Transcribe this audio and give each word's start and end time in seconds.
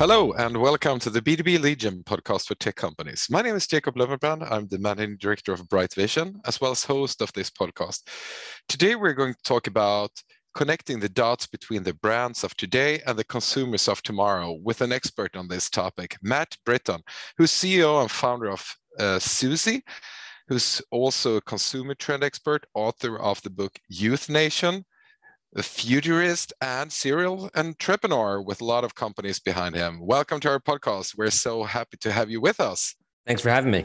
Hello, 0.00 0.32
and 0.32 0.56
welcome 0.56 0.98
to 1.00 1.10
the 1.10 1.20
B2B 1.20 1.60
Lead 1.60 1.80
Gen 1.80 2.02
podcast 2.04 2.46
for 2.46 2.54
tech 2.54 2.74
companies. 2.74 3.26
My 3.28 3.42
name 3.42 3.54
is 3.54 3.66
Jakob 3.66 3.96
Löwenbrand. 3.96 4.50
I'm 4.50 4.66
the 4.66 4.78
managing 4.78 5.18
director 5.18 5.52
of 5.52 5.68
Bright 5.68 5.92
Vision, 5.92 6.40
as 6.46 6.58
well 6.58 6.70
as 6.70 6.84
host 6.84 7.20
of 7.20 7.30
this 7.34 7.50
podcast. 7.50 8.08
Today, 8.66 8.94
we're 8.94 9.12
going 9.12 9.34
to 9.34 9.42
talk 9.42 9.66
about 9.66 10.10
connecting 10.54 11.00
the 11.00 11.10
dots 11.10 11.46
between 11.46 11.82
the 11.82 11.92
brands 11.92 12.44
of 12.44 12.56
today 12.56 13.02
and 13.06 13.18
the 13.18 13.24
consumers 13.24 13.88
of 13.88 14.02
tomorrow 14.02 14.52
with 14.62 14.80
an 14.80 14.90
expert 14.90 15.36
on 15.36 15.48
this 15.48 15.68
topic, 15.68 16.16
Matt 16.22 16.56
Britton, 16.64 17.02
who's 17.36 17.52
CEO 17.52 18.00
and 18.00 18.10
founder 18.10 18.50
of 18.50 18.74
uh, 18.98 19.18
Suzy, 19.18 19.84
who's 20.48 20.80
also 20.90 21.36
a 21.36 21.42
consumer 21.42 21.94
trend 21.94 22.24
expert, 22.24 22.64
author 22.72 23.18
of 23.18 23.42
the 23.42 23.50
book 23.50 23.78
Youth 23.90 24.30
Nation, 24.30 24.86
a 25.56 25.62
futurist 25.62 26.52
and 26.60 26.92
serial 26.92 27.50
entrepreneur 27.56 28.40
with 28.40 28.60
a 28.60 28.64
lot 28.64 28.84
of 28.84 28.94
companies 28.94 29.40
behind 29.40 29.74
him. 29.74 29.98
Welcome 30.00 30.38
to 30.40 30.48
our 30.48 30.60
podcast. 30.60 31.18
We're 31.18 31.30
so 31.30 31.64
happy 31.64 31.96
to 31.98 32.12
have 32.12 32.30
you 32.30 32.40
with 32.40 32.60
us. 32.60 32.94
Thanks 33.26 33.42
for 33.42 33.50
having 33.50 33.72
me. 33.72 33.84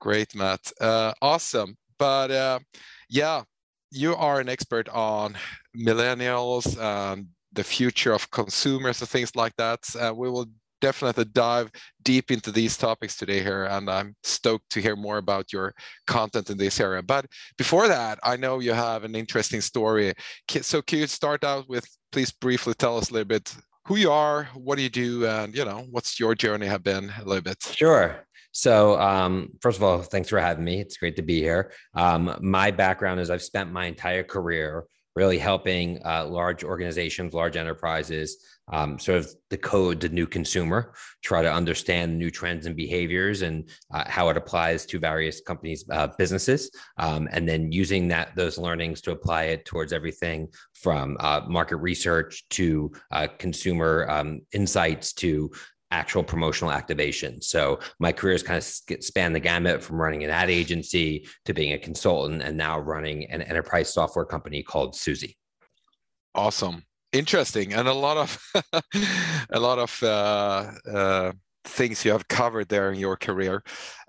Great, 0.00 0.34
Matt. 0.34 0.72
Uh, 0.80 1.12
awesome. 1.20 1.76
But 1.98 2.30
uh, 2.30 2.60
yeah, 3.08 3.42
you 3.90 4.14
are 4.14 4.40
an 4.40 4.48
expert 4.48 4.88
on 4.88 5.36
millennials 5.76 6.80
and 6.80 7.26
the 7.52 7.64
future 7.64 8.12
of 8.12 8.30
consumers 8.30 9.00
and 9.00 9.10
things 9.10 9.34
like 9.34 9.56
that. 9.56 9.80
Uh, 9.98 10.14
we 10.14 10.30
will 10.30 10.46
definitely 10.80 11.24
dive 11.26 11.70
deep 12.02 12.30
into 12.30 12.50
these 12.50 12.76
topics 12.76 13.16
today 13.16 13.42
here 13.42 13.64
and 13.64 13.90
i'm 13.90 14.14
stoked 14.22 14.68
to 14.70 14.80
hear 14.80 14.96
more 14.96 15.18
about 15.18 15.52
your 15.52 15.74
content 16.06 16.50
in 16.50 16.58
this 16.58 16.80
area 16.80 17.02
but 17.02 17.26
before 17.58 17.88
that 17.88 18.18
i 18.22 18.36
know 18.36 18.58
you 18.58 18.72
have 18.72 19.04
an 19.04 19.14
interesting 19.14 19.60
story 19.60 20.12
so 20.60 20.82
can 20.82 21.00
you 21.00 21.06
start 21.06 21.44
out 21.44 21.68
with 21.68 21.86
please 22.12 22.30
briefly 22.30 22.74
tell 22.74 22.96
us 22.96 23.10
a 23.10 23.12
little 23.12 23.26
bit 23.26 23.54
who 23.86 23.96
you 23.96 24.10
are 24.10 24.48
what 24.54 24.76
do 24.76 24.82
you 24.82 24.90
do 24.90 25.26
and 25.26 25.54
you 25.54 25.64
know 25.64 25.86
what's 25.90 26.18
your 26.18 26.34
journey 26.34 26.66
have 26.66 26.82
been 26.82 27.12
a 27.20 27.24
little 27.24 27.42
bit 27.42 27.62
sure 27.62 28.24
so, 28.52 29.00
um, 29.00 29.50
first 29.60 29.78
of 29.78 29.84
all, 29.84 30.02
thanks 30.02 30.28
for 30.28 30.40
having 30.40 30.64
me. 30.64 30.80
It's 30.80 30.96
great 30.96 31.16
to 31.16 31.22
be 31.22 31.40
here. 31.40 31.72
Um, 31.94 32.36
my 32.40 32.70
background 32.70 33.20
is 33.20 33.30
I've 33.30 33.42
spent 33.42 33.72
my 33.72 33.86
entire 33.86 34.24
career 34.24 34.86
really 35.16 35.38
helping 35.38 36.00
uh, 36.04 36.26
large 36.26 36.62
organizations, 36.64 37.34
large 37.34 37.56
enterprises, 37.56 38.36
um, 38.72 38.98
sort 38.98 39.18
of 39.18 39.34
decode 39.48 40.00
the 40.00 40.08
new 40.08 40.26
consumer, 40.26 40.94
try 41.22 41.42
to 41.42 41.52
understand 41.52 42.16
new 42.16 42.30
trends 42.30 42.66
and 42.66 42.76
behaviors 42.76 43.42
and 43.42 43.68
uh, 43.92 44.04
how 44.06 44.28
it 44.28 44.36
applies 44.36 44.86
to 44.86 44.98
various 44.98 45.40
companies' 45.40 45.84
uh, 45.90 46.08
businesses, 46.18 46.70
um, 46.98 47.28
and 47.32 47.48
then 47.48 47.72
using 47.72 48.08
that 48.08 48.34
those 48.36 48.58
learnings 48.58 49.00
to 49.00 49.10
apply 49.10 49.44
it 49.44 49.64
towards 49.64 49.92
everything 49.92 50.48
from 50.74 51.16
uh, 51.20 51.40
market 51.48 51.76
research 51.76 52.48
to 52.50 52.92
uh, 53.10 53.26
consumer 53.38 54.06
um, 54.08 54.40
insights 54.52 55.12
to 55.12 55.50
actual 55.90 56.22
promotional 56.22 56.72
activation. 56.72 57.40
So 57.42 57.80
my 57.98 58.12
career 58.12 58.34
has 58.34 58.42
kind 58.42 58.58
of 58.58 59.04
spanned 59.04 59.34
the 59.34 59.40
gamut 59.40 59.82
from 59.82 60.00
running 60.00 60.24
an 60.24 60.30
ad 60.30 60.50
agency 60.50 61.26
to 61.44 61.52
being 61.52 61.72
a 61.72 61.78
consultant 61.78 62.42
and 62.42 62.56
now 62.56 62.78
running 62.78 63.30
an 63.30 63.42
enterprise 63.42 63.92
software 63.92 64.24
company 64.24 64.62
called 64.62 64.94
Suzy. 64.94 65.36
Awesome. 66.34 66.84
Interesting. 67.12 67.72
And 67.72 67.88
a 67.88 67.92
lot 67.92 68.16
of 68.16 68.52
a 69.50 69.58
lot 69.58 69.78
of 69.80 70.02
uh, 70.02 70.70
uh, 70.88 71.32
things 71.64 72.04
you 72.04 72.12
have 72.12 72.28
covered 72.28 72.68
there 72.68 72.92
in 72.92 72.98
your 72.98 73.16
career. 73.16 73.62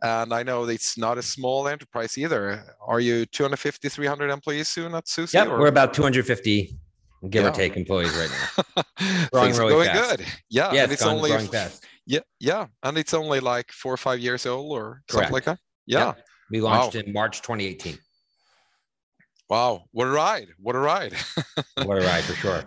And 0.04 0.34
I 0.34 0.44
know 0.44 0.66
it's 0.66 0.98
not 0.98 1.18
a 1.18 1.24
small 1.24 1.68
enterprise 1.68 2.18
either. 2.18 2.64
Are 2.86 3.00
you 3.00 3.26
250, 3.26 3.90
300 3.90 4.30
employees 4.30 4.68
soon 4.68 4.94
at 4.94 5.08
Suzy? 5.08 5.38
Yeah, 5.38 5.48
we're 5.48 5.68
about 5.68 5.96
250 5.96 6.78
give 7.30 7.44
yeah. 7.44 7.50
or 7.50 7.54
take 7.54 7.78
employees 7.78 8.12
right 8.16 8.30
now. 8.30 8.84
really 9.34 9.52
going 9.52 9.88
fast. 9.88 10.18
good. 10.18 10.28
Yeah, 10.50 10.74
yeah, 10.74 10.84
and 10.84 10.92
it's, 10.92 11.02
it's 11.02 11.10
only 11.10 11.32
fast. 11.48 11.86
Yeah, 12.06 12.20
yeah, 12.40 12.68
and 12.84 12.98
it's 12.98 13.14
only 13.14 13.40
like 13.40 13.72
four 13.72 13.94
or 13.94 13.98
five 13.98 14.20
years 14.20 14.46
old 14.46 14.72
or 14.72 15.04
Correct. 15.08 15.12
something 15.12 15.34
like 15.34 15.46
that. 15.46 15.60
Yeah, 15.86 16.00
yeah. 16.00 16.14
we 16.50 16.62
launched 16.62 16.96
wow. 16.96 17.02
in 17.02 17.14
March 17.14 17.42
2018. 17.42 17.98
Wow, 19.50 19.84
what 19.92 20.08
a 20.08 20.12
ride! 20.12 20.48
What 20.58 20.76
a 20.76 20.80
ride! 20.80 21.14
what 21.84 21.98
a 21.98 22.06
ride 22.06 22.24
for 22.24 22.34
sure. 22.34 22.64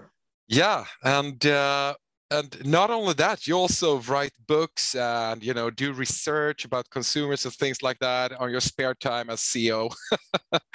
Yeah, 0.48 0.84
and 1.02 1.44
uh, 1.46 1.94
and 2.38 2.64
not 2.64 2.90
only 2.90 3.14
that 3.14 3.46
you 3.46 3.54
also 3.54 3.98
write 4.00 4.32
books 4.46 4.94
and 4.94 5.42
you 5.42 5.54
know 5.54 5.70
do 5.70 5.92
research 5.92 6.64
about 6.64 6.88
consumers 6.90 7.44
and 7.44 7.54
things 7.54 7.82
like 7.82 7.98
that 7.98 8.32
on 8.40 8.50
your 8.50 8.60
spare 8.60 8.94
time 8.94 9.30
as 9.30 9.40
ceo 9.40 9.92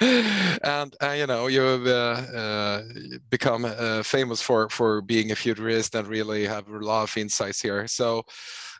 and 0.00 0.96
uh, 1.02 1.14
you 1.20 1.26
know 1.26 1.46
you've 1.46 1.86
uh, 1.86 2.22
uh, 2.42 2.82
become 3.30 3.64
uh, 3.64 4.02
famous 4.02 4.40
for 4.42 4.68
for 4.68 5.00
being 5.02 5.30
a 5.30 5.36
futurist 5.36 5.94
and 5.94 6.08
really 6.08 6.46
have 6.46 6.68
a 6.68 6.78
lot 6.78 7.02
of 7.02 7.16
insights 7.16 7.60
here. 7.60 7.86
So 7.86 8.24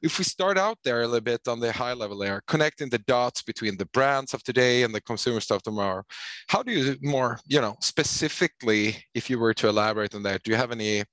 if 0.03 0.19
we 0.19 0.25
start 0.25 0.57
out 0.57 0.79
there 0.83 1.03
a 1.03 1.07
little 1.07 1.21
bit 1.21 1.47
on 1.47 1.61
the 1.61 1.73
high 1.73 1.93
level 1.93 2.19
there, 2.19 2.41
connecting 2.47 2.89
the 2.89 2.99
dots 2.99 3.43
between 3.43 3.77
the 3.77 3.87
brands 3.87 4.33
of 4.33 4.43
today 4.43 4.83
and 4.83 4.95
the 4.95 5.01
consumer 5.01 5.41
stuff 5.41 5.63
tomorrow, 5.63 6.03
how 6.49 6.63
do 6.63 6.73
you 6.73 6.97
more, 7.03 7.39
you 7.47 7.61
know, 7.61 7.77
specifically, 7.81 8.97
if 9.15 9.29
you 9.29 9.39
were 9.39 9.55
to 9.55 9.69
elaborate 9.69 10.15
on 10.15 10.23
that, 10.23 10.43
do 10.43 10.51
you 10.51 10.57
have 10.57 10.73
any, 10.73 11.05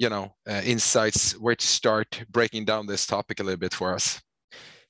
you 0.00 0.08
know, 0.08 0.34
uh, 0.48 0.62
insights 0.64 1.32
where 1.32 1.54
to 1.54 1.66
start 1.66 2.24
breaking 2.30 2.64
down 2.64 2.86
this 2.86 3.06
topic 3.06 3.38
a 3.38 3.42
little 3.42 3.58
bit 3.58 3.74
for 3.74 3.94
us? 3.94 4.18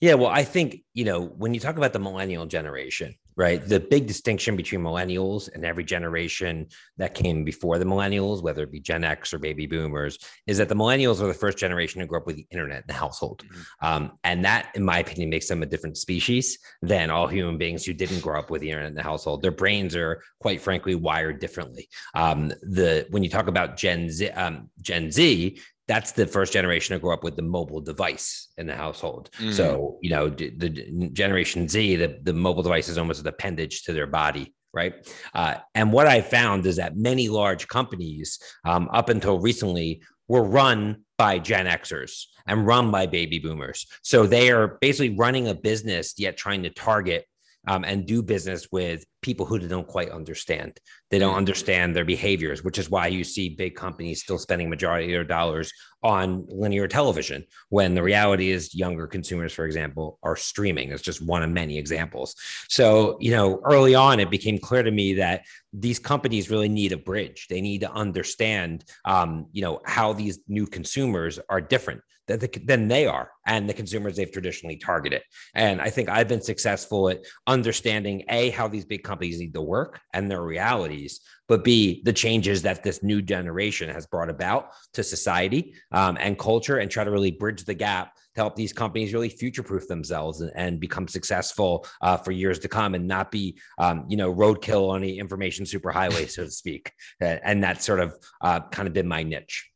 Yeah, 0.00 0.14
well, 0.14 0.30
I 0.30 0.44
think, 0.44 0.84
you 0.94 1.04
know, 1.04 1.24
when 1.24 1.52
you 1.52 1.58
talk 1.58 1.76
about 1.76 1.92
the 1.92 1.98
millennial 1.98 2.46
generation, 2.46 3.16
right, 3.40 3.66
the 3.66 3.80
big 3.80 4.06
distinction 4.06 4.54
between 4.54 4.82
millennials 4.82 5.48
and 5.52 5.64
every 5.64 5.82
generation 5.82 6.66
that 6.98 7.14
came 7.14 7.42
before 7.42 7.78
the 7.78 7.86
millennials, 7.86 8.42
whether 8.42 8.64
it 8.64 8.70
be 8.70 8.80
Gen 8.80 9.02
X 9.02 9.32
or 9.32 9.38
baby 9.38 9.66
boomers, 9.66 10.18
is 10.46 10.58
that 10.58 10.68
the 10.68 10.74
millennials 10.74 11.22
are 11.22 11.26
the 11.26 11.32
first 11.32 11.56
generation 11.56 12.00
to 12.00 12.06
grow 12.06 12.20
up 12.20 12.26
with 12.26 12.36
the 12.36 12.46
internet 12.50 12.82
in 12.82 12.86
the 12.86 12.92
household. 12.92 13.42
Mm-hmm. 13.42 13.86
Um, 13.86 14.12
and 14.24 14.44
that, 14.44 14.70
in 14.74 14.84
my 14.84 14.98
opinion, 14.98 15.30
makes 15.30 15.48
them 15.48 15.62
a 15.62 15.66
different 15.66 15.96
species 15.96 16.58
than 16.82 17.08
all 17.08 17.26
human 17.26 17.56
beings 17.56 17.82
who 17.82 17.94
didn't 17.94 18.20
grow 18.20 18.38
up 18.38 18.50
with 18.50 18.60
the 18.60 18.68
internet 18.68 18.90
in 18.90 18.94
the 18.94 19.02
household. 19.02 19.40
Their 19.40 19.52
brains 19.52 19.96
are, 19.96 20.22
quite 20.38 20.60
frankly, 20.60 20.94
wired 20.94 21.40
differently. 21.40 21.88
Um, 22.14 22.48
the 22.60 23.06
when 23.08 23.22
you 23.22 23.30
talk 23.30 23.46
about 23.46 23.78
Gen 23.78 24.10
Z, 24.10 24.28
um, 24.30 24.68
Gen 24.82 25.10
Z, 25.10 25.58
that's 25.90 26.12
the 26.12 26.24
first 26.24 26.52
generation 26.52 26.94
to 26.94 27.00
grow 27.00 27.12
up 27.12 27.24
with 27.24 27.34
the 27.34 27.42
mobile 27.42 27.80
device 27.80 28.46
in 28.56 28.68
the 28.68 28.76
household. 28.76 29.28
Mm. 29.40 29.52
So, 29.52 29.98
you 30.00 30.10
know, 30.10 30.28
the, 30.28 30.50
the, 30.50 31.10
generation 31.12 31.68
Z, 31.68 31.96
the, 31.96 32.20
the 32.22 32.32
mobile 32.32 32.62
device 32.62 32.88
is 32.88 32.96
almost 32.96 33.22
an 33.22 33.26
appendage 33.26 33.82
to 33.82 33.92
their 33.92 34.06
body. 34.06 34.54
Right. 34.72 34.94
Uh, 35.34 35.56
and 35.74 35.92
what 35.92 36.06
I 36.06 36.20
found 36.20 36.64
is 36.64 36.76
that 36.76 36.96
many 36.96 37.28
large 37.28 37.66
companies, 37.66 38.38
um, 38.64 38.88
up 38.92 39.08
until 39.08 39.40
recently, 39.40 40.04
were 40.28 40.44
run 40.44 41.02
by 41.18 41.40
Gen 41.40 41.66
Xers 41.66 42.26
and 42.46 42.64
run 42.64 42.92
by 42.92 43.06
baby 43.06 43.40
boomers. 43.40 43.88
So 44.02 44.26
they 44.26 44.52
are 44.52 44.78
basically 44.80 45.16
running 45.16 45.48
a 45.48 45.56
business, 45.56 46.14
yet 46.18 46.36
trying 46.36 46.62
to 46.62 46.70
target 46.70 47.24
um, 47.66 47.82
and 47.82 48.06
do 48.06 48.22
business 48.22 48.68
with 48.70 49.04
people 49.22 49.44
who 49.44 49.58
don't 49.58 49.86
quite 49.86 50.10
understand. 50.10 50.78
They 51.10 51.18
don't 51.18 51.34
mm. 51.34 51.38
understand 51.38 51.94
their 51.94 52.04
behaviors, 52.04 52.64
which 52.64 52.78
is 52.78 52.88
why 52.88 53.08
you 53.08 53.24
see 53.24 53.50
big 53.50 53.74
companies 53.74 54.22
still 54.22 54.38
spending 54.38 54.70
majority 54.70 55.06
of 55.06 55.12
their 55.12 55.24
dollars 55.24 55.72
on 56.02 56.46
linear 56.48 56.88
television 56.88 57.44
when 57.68 57.94
the 57.94 58.02
reality 58.02 58.50
is 58.50 58.74
younger 58.74 59.06
consumers, 59.06 59.52
for 59.52 59.66
example, 59.66 60.18
are 60.22 60.36
streaming. 60.36 60.90
It's 60.90 61.02
just 61.02 61.20
one 61.20 61.42
of 61.42 61.50
many 61.50 61.76
examples. 61.76 62.34
So, 62.68 63.18
you 63.20 63.32
know, 63.32 63.60
early 63.64 63.94
on, 63.94 64.20
it 64.20 64.30
became 64.30 64.58
clear 64.58 64.82
to 64.82 64.90
me 64.90 65.14
that 65.14 65.44
these 65.72 65.98
companies 65.98 66.50
really 66.50 66.68
need 66.68 66.92
a 66.92 66.96
bridge. 66.96 67.46
They 67.48 67.60
need 67.60 67.82
to 67.82 67.92
understand, 67.92 68.84
um, 69.04 69.46
you 69.52 69.62
know, 69.62 69.80
how 69.84 70.14
these 70.14 70.38
new 70.48 70.66
consumers 70.66 71.38
are 71.48 71.60
different 71.60 72.00
than 72.38 72.88
they 72.88 73.06
are 73.06 73.30
and 73.46 73.68
the 73.68 73.74
consumers 73.74 74.16
they've 74.16 74.30
traditionally 74.30 74.76
targeted. 74.76 75.22
And 75.54 75.80
I 75.80 75.90
think 75.90 76.08
I've 76.08 76.28
been 76.28 76.40
successful 76.40 77.08
at 77.08 77.24
understanding 77.46 78.24
A, 78.28 78.50
how 78.50 78.68
these 78.68 78.84
big 78.84 79.02
companies 79.10 79.40
need 79.40 79.54
to 79.54 79.60
work 79.60 80.00
and 80.14 80.30
their 80.30 80.42
realities, 80.42 81.20
but 81.48 81.64
B, 81.64 82.00
the 82.04 82.12
changes 82.12 82.62
that 82.62 82.84
this 82.84 83.02
new 83.02 83.20
generation 83.20 83.88
has 83.90 84.06
brought 84.06 84.30
about 84.30 84.70
to 84.94 85.02
society 85.02 85.74
um, 85.90 86.16
and 86.20 86.38
culture 86.38 86.78
and 86.78 86.88
try 86.88 87.02
to 87.02 87.10
really 87.10 87.32
bridge 87.32 87.64
the 87.64 87.74
gap 87.74 88.14
to 88.14 88.40
help 88.40 88.54
these 88.54 88.72
companies 88.72 89.12
really 89.12 89.28
future 89.28 89.64
proof 89.64 89.88
themselves 89.88 90.40
and, 90.40 90.52
and, 90.54 90.80
become 90.80 91.08
successful 91.08 91.84
uh, 92.02 92.16
for 92.16 92.30
years 92.30 92.60
to 92.60 92.68
come 92.68 92.94
and 92.94 93.06
not 93.08 93.32
be, 93.32 93.58
um, 93.78 94.04
you 94.08 94.16
know, 94.16 94.32
roadkill 94.32 94.90
on 94.90 95.00
the 95.00 95.18
information 95.18 95.64
superhighway, 95.64 96.30
so 96.30 96.44
to 96.44 96.50
speak. 96.50 96.92
And 97.20 97.62
that's 97.64 97.84
sort 97.84 98.00
of 98.00 98.16
uh, 98.40 98.60
kind 98.70 98.86
of 98.86 98.94
been 98.94 99.08
my 99.08 99.24
niche. 99.24 99.68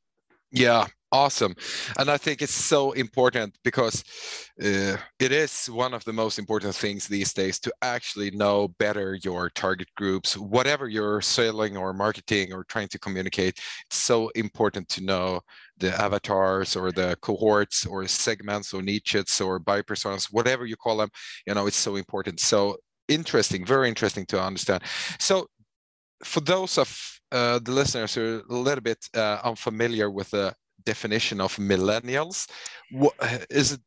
Yeah, 0.53 0.87
Awesome. 1.15 1.55
And 1.97 2.11
I 2.11 2.17
think 2.17 2.43
it's 2.43 2.53
so 2.53 2.91
important 2.91 3.57
because 3.63 4.03
uh, 4.61 4.97
it 5.21 5.31
is 5.31 5.67
one 5.67 5.95
of 5.95 6.03
the 6.05 6.13
most 6.13 6.41
important 6.41 6.75
things 6.75 7.07
these 7.07 7.33
days 7.33 7.61
to 7.61 7.73
actually 7.83 8.33
know 8.33 8.67
better 8.81 9.17
your 9.23 9.49
target 9.51 9.87
groups, 9.97 10.37
whatever 10.37 10.89
you're 10.89 11.21
selling 11.21 11.77
or 11.77 11.93
marketing 11.93 12.53
or 12.53 12.65
trying 12.65 12.89
to 12.89 12.99
communicate. 12.99 13.61
It's 13.87 13.97
so 13.99 14.29
important 14.31 14.89
to 14.89 15.05
know 15.05 15.41
the 15.79 15.95
avatars 16.03 16.75
or 16.75 16.91
the 16.91 17.17
cohorts 17.23 17.87
or 17.87 18.09
segments 18.09 18.75
or 18.75 18.83
niches 18.83 19.41
or 19.41 19.61
buy 19.61 19.83
personas, 19.83 20.33
whatever 20.33 20.67
you 20.67 20.75
call 20.75 20.97
them. 20.97 21.11
You 21.47 21.55
know, 21.55 21.69
it's 21.69 21.77
so 21.77 21.95
important. 21.95 22.41
So 22.41 22.77
interesting, 23.07 23.65
very 23.65 23.89
interesting 23.89 24.27
to 24.27 24.43
understand. 24.43 24.83
So 25.21 25.47
for 26.25 26.41
those 26.41 26.79
of 26.79 27.21
uh, 27.33 27.59
the 27.61 27.73
listeners 27.73 28.15
who 28.15 28.39
are 28.51 28.55
a 28.57 28.59
little 28.61 28.83
bit 28.83 29.09
uh, 29.15 29.39
unfamiliar 29.45 30.11
with 30.11 30.31
the 30.31 30.55
definition 30.85 31.41
of 31.41 31.57
millennials. 31.57 32.49
What 32.91 33.15
is 33.51 33.73
it 33.73 33.81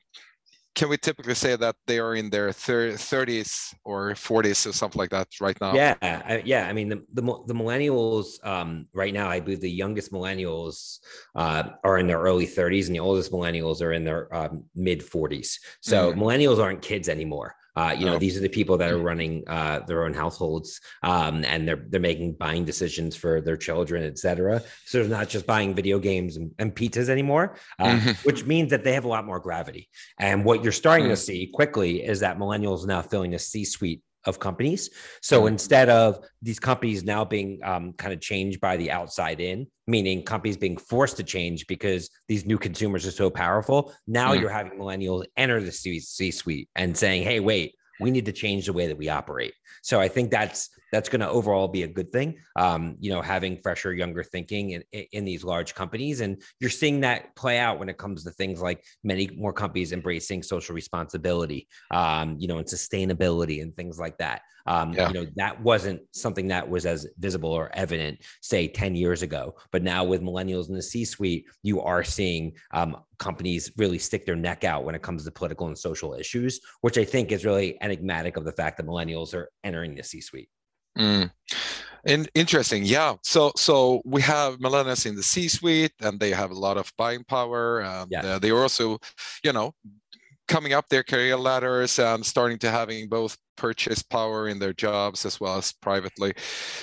can 0.78 0.90
we 0.90 0.98
typically 0.98 1.34
say 1.34 1.56
that 1.56 1.76
they 1.88 1.98
are 1.98 2.14
in 2.14 2.30
their 2.30 2.50
30s 2.50 3.74
or 3.84 4.12
40s 4.12 4.68
or 4.68 4.72
something 4.74 5.00
like 5.00 5.10
that 5.10 5.28
right 5.42 5.60
now? 5.60 5.74
Yeah 5.74 5.96
I, 6.04 6.44
yeah 6.46 6.68
i 6.68 6.74
mean 6.74 6.88
the, 6.88 7.04
the, 7.14 7.24
the 7.48 7.56
millennials 7.56 8.46
um, 8.46 8.86
right 8.94 9.14
now 9.14 9.28
i 9.28 9.40
believe 9.40 9.60
the 9.60 9.72
youngest 9.72 10.12
millennials 10.12 11.00
uh, 11.36 11.64
are 11.84 11.98
in 11.98 12.06
their 12.06 12.20
early 12.20 12.46
30s 12.46 12.86
and 12.86 12.96
the 12.96 13.00
oldest 13.00 13.32
millennials 13.32 13.82
are 13.82 13.94
in 13.94 14.04
their 14.04 14.34
um, 14.36 14.66
mid 14.76 15.00
40s 15.02 15.56
so 15.82 16.14
mm. 16.14 16.18
millennials 16.20 16.62
aren't 16.64 16.84
kids 16.84 17.10
anymore 17.10 17.56
uh, 17.78 17.96
you 17.98 18.08
know, 18.08 18.16
oh. 18.16 18.18
these 18.18 18.36
are 18.36 18.42
the 18.42 18.50
people 18.50 18.76
that 18.76 18.92
are 18.92 18.98
running 18.98 19.44
uh, 19.46 19.82
their 19.88 20.04
own 20.04 20.14
households, 20.14 20.82
um, 21.04 21.46
and 21.46 21.68
they're 21.68 21.86
they're 21.90 22.00
making 22.00 22.34
buying 22.34 22.66
decisions 22.66 23.16
for 23.16 23.40
their 23.40 23.56
children, 23.56 24.02
etc. 24.04 24.64
So 24.86 24.98
they're 24.98 25.18
not 25.20 25.30
just 25.30 25.46
buying 25.46 25.76
video 25.76 26.00
games 26.00 26.38
and, 26.38 26.52
and 26.58 26.76
pizzas 26.76 27.08
anymore, 27.08 27.58
uh, 27.78 27.86
mm-hmm. 27.86 28.12
which 28.24 28.46
means 28.46 28.72
that 28.72 28.84
they 28.84 28.94
have 28.94 29.06
a 29.06 29.08
lot 29.08 29.26
more 29.26 29.40
gravity. 29.40 29.90
And 30.20 30.44
what 30.44 30.64
you're 30.64 30.72
starting 30.72 31.06
mm-hmm. 31.06 31.14
to 31.14 31.18
see 31.30 31.52
quickly 31.54 32.04
is 32.04 32.22
that 32.22 32.40
millennials 32.40 32.88
now 32.88 33.04
filling 33.04 33.30
the 33.32 33.40
C-suite 33.40 34.02
of 34.28 34.40
companies. 34.40 34.92
So 35.22 35.40
mm-hmm. 35.40 35.54
instead 35.54 35.90
of 35.90 36.20
these 36.42 36.60
companies 36.60 37.04
now 37.04 37.26
being 37.26 37.60
um, 37.64 37.94
kind 37.94 38.14
of 38.14 38.22
changed 38.22 38.62
by 38.62 38.78
the 38.78 38.92
outside 38.92 39.40
in, 39.40 39.66
meaning 39.88 40.22
companies 40.22 40.58
being 40.58 40.78
forced 40.78 41.18
to 41.18 41.24
change 41.24 41.66
because 41.66 42.10
these 42.28 42.46
new 42.46 42.60
consumers 42.60 43.08
are 43.08 43.12
so 43.12 43.30
powerful, 43.30 43.94
now 44.06 44.34
mm. 44.34 44.40
you're 44.40 44.50
having 44.50 44.78
millennials 44.78 45.26
enter 45.38 45.60
the 45.62 45.72
C 45.72 46.00
suite 46.32 46.70
and 46.76 46.96
saying, 46.96 47.24
hey, 47.24 47.40
wait, 47.40 47.74
we 48.00 48.12
need 48.12 48.26
to 48.26 48.32
change 48.32 48.68
the 48.68 48.74
way 48.74 48.86
that 48.88 48.98
we 48.98 49.10
operate. 49.10 49.54
So 49.82 50.00
I 50.00 50.08
think 50.08 50.30
that's 50.30 50.70
that's 50.92 51.10
going 51.10 51.22
to 51.22 51.30
overall 51.30 51.68
be 51.68 51.84
a 51.84 51.88
good 51.88 52.10
thing. 52.10 52.38
Um, 52.56 52.96
you 53.00 53.10
know, 53.10 53.22
having 53.22 53.58
fresher, 53.58 53.94
younger 53.94 54.24
thinking 54.24 54.72
in, 54.72 54.84
in 55.12 55.26
these 55.26 55.44
large 55.44 55.76
companies, 55.76 56.22
and 56.22 56.42
you're 56.60 56.70
seeing 56.70 57.02
that 57.02 57.36
play 57.36 57.60
out 57.60 57.80
when 57.80 57.90
it 57.90 57.98
comes 57.98 58.24
to 58.24 58.32
things 58.32 58.62
like 58.62 58.84
many 59.04 59.30
more 59.36 59.54
companies 59.54 59.92
embracing 59.92 60.44
social 60.44 60.76
responsibility, 60.76 61.68
um, 61.92 62.36
you 62.40 62.48
know, 62.48 62.58
and 62.58 62.68
sustainability 62.68 63.62
and 63.62 63.76
things 63.76 64.00
like 64.00 64.18
that. 64.18 64.42
Um, 64.68 64.94
yeah. 64.94 65.08
You 65.08 65.14
know, 65.14 65.28
that 65.38 65.62
wasn't 65.62 66.02
something 66.12 66.50
that 66.50 66.70
was 66.70 66.86
as 66.86 67.08
visible 67.18 67.52
or 67.52 67.72
evident, 67.74 68.20
say, 68.42 68.68
10 68.68 68.96
years 68.96 69.22
ago. 69.22 69.56
But 69.72 69.82
now 69.82 70.04
with 70.04 70.22
millennials 70.22 70.68
in 70.68 70.76
the 70.76 70.82
C 70.82 71.06
suite, 71.06 71.46
you 71.64 71.82
are 71.82 72.04
seeing 72.04 72.54
um, 72.72 72.98
companies 73.18 73.72
really 73.78 73.98
stick 73.98 74.26
their 74.26 74.36
neck 74.36 74.66
out 74.66 74.84
when 74.84 74.94
it 74.94 75.02
comes 75.02 75.24
to 75.24 75.32
political 75.32 75.68
and 75.68 75.78
social 75.78 76.14
issues, 76.14 76.60
which 76.82 76.98
I 76.98 77.06
think 77.06 77.32
is 77.32 77.46
really 77.46 77.82
enigmatic 77.82 78.36
of 78.36 78.44
the 78.44 78.52
fact 78.52 78.78
that 78.78 78.86
millennials 78.86 79.34
are 79.34 79.50
entering 79.64 79.96
the 79.96 80.04
C 80.04 80.20
suite. 80.20 80.50
Mm. 80.98 81.32
And 82.06 82.30
interesting, 82.34 82.86
yeah. 82.86 83.16
So 83.24 83.52
so 83.56 84.02
we 84.06 84.22
have 84.22 84.60
millennials 84.60 85.06
in 85.06 85.16
the 85.16 85.24
C-suite, 85.24 85.94
and 86.02 86.20
they 86.20 86.32
have 86.32 86.52
a 86.52 86.60
lot 86.60 86.78
of 86.78 86.92
buying 86.98 87.24
power, 87.26 87.82
and 87.82 88.10
yeah. 88.10 88.26
uh, 88.26 88.40
they 88.40 88.50
are 88.50 88.62
also, 88.62 89.00
you 89.44 89.52
know, 89.52 89.74
coming 90.48 90.74
up 90.74 90.88
their 90.88 91.04
career 91.04 91.38
ladders 91.38 92.00
and 92.00 92.26
starting 92.26 92.58
to 92.60 92.72
having 92.72 93.10
both 93.10 93.38
purchase 93.58 94.02
power 94.02 94.48
in 94.48 94.60
their 94.60 94.74
jobs 94.74 95.26
as 95.26 95.40
well 95.40 95.58
as 95.58 95.74
privately. 95.74 96.34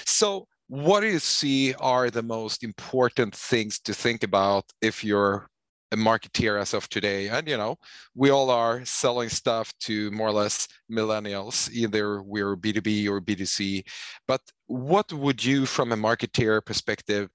So 0.05 0.47
what 0.69 1.01
do 1.01 1.09
you 1.09 1.19
see 1.19 1.75
are 1.75 2.11
the 2.11 2.23
most 2.23 2.65
important 2.65 3.35
things 3.35 3.79
to 3.81 3.95
think 3.95 4.23
about 4.23 4.65
if 4.83 5.05
you're 5.05 5.49
a 5.93 5.97
marketeer 5.97 6.61
as 6.61 6.75
of 6.75 6.89
today. 6.89 7.29
And 7.29 7.47
you 7.49 7.57
know 7.57 7.79
we 8.15 8.31
all 8.31 8.51
are 8.51 8.85
selling 8.85 9.29
stuff 9.29 9.73
to 9.81 10.11
more 10.11 10.29
or 10.29 10.33
less 10.33 10.69
millennials 10.91 11.71
either 11.73 12.23
we're 12.23 12.57
b2b 12.57 13.07
or 13.09 13.21
b2c 13.21 13.85
but 14.27 14.41
what 14.67 15.13
would 15.13 15.45
you 15.45 15.67
from 15.67 15.93
a 15.93 15.97
marketeer 15.97 16.65
perspective 16.65 17.29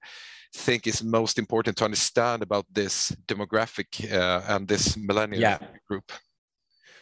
think 0.54 0.86
is 0.86 1.02
most 1.02 1.38
important 1.38 1.76
to 1.76 1.84
understand 1.84 2.42
about 2.42 2.66
this 2.72 3.12
demographic 3.26 3.88
uh, 4.12 4.42
and 4.48 4.66
this 4.66 4.96
millennial 4.96 5.40
yeah. 5.40 5.58
group? 5.88 6.10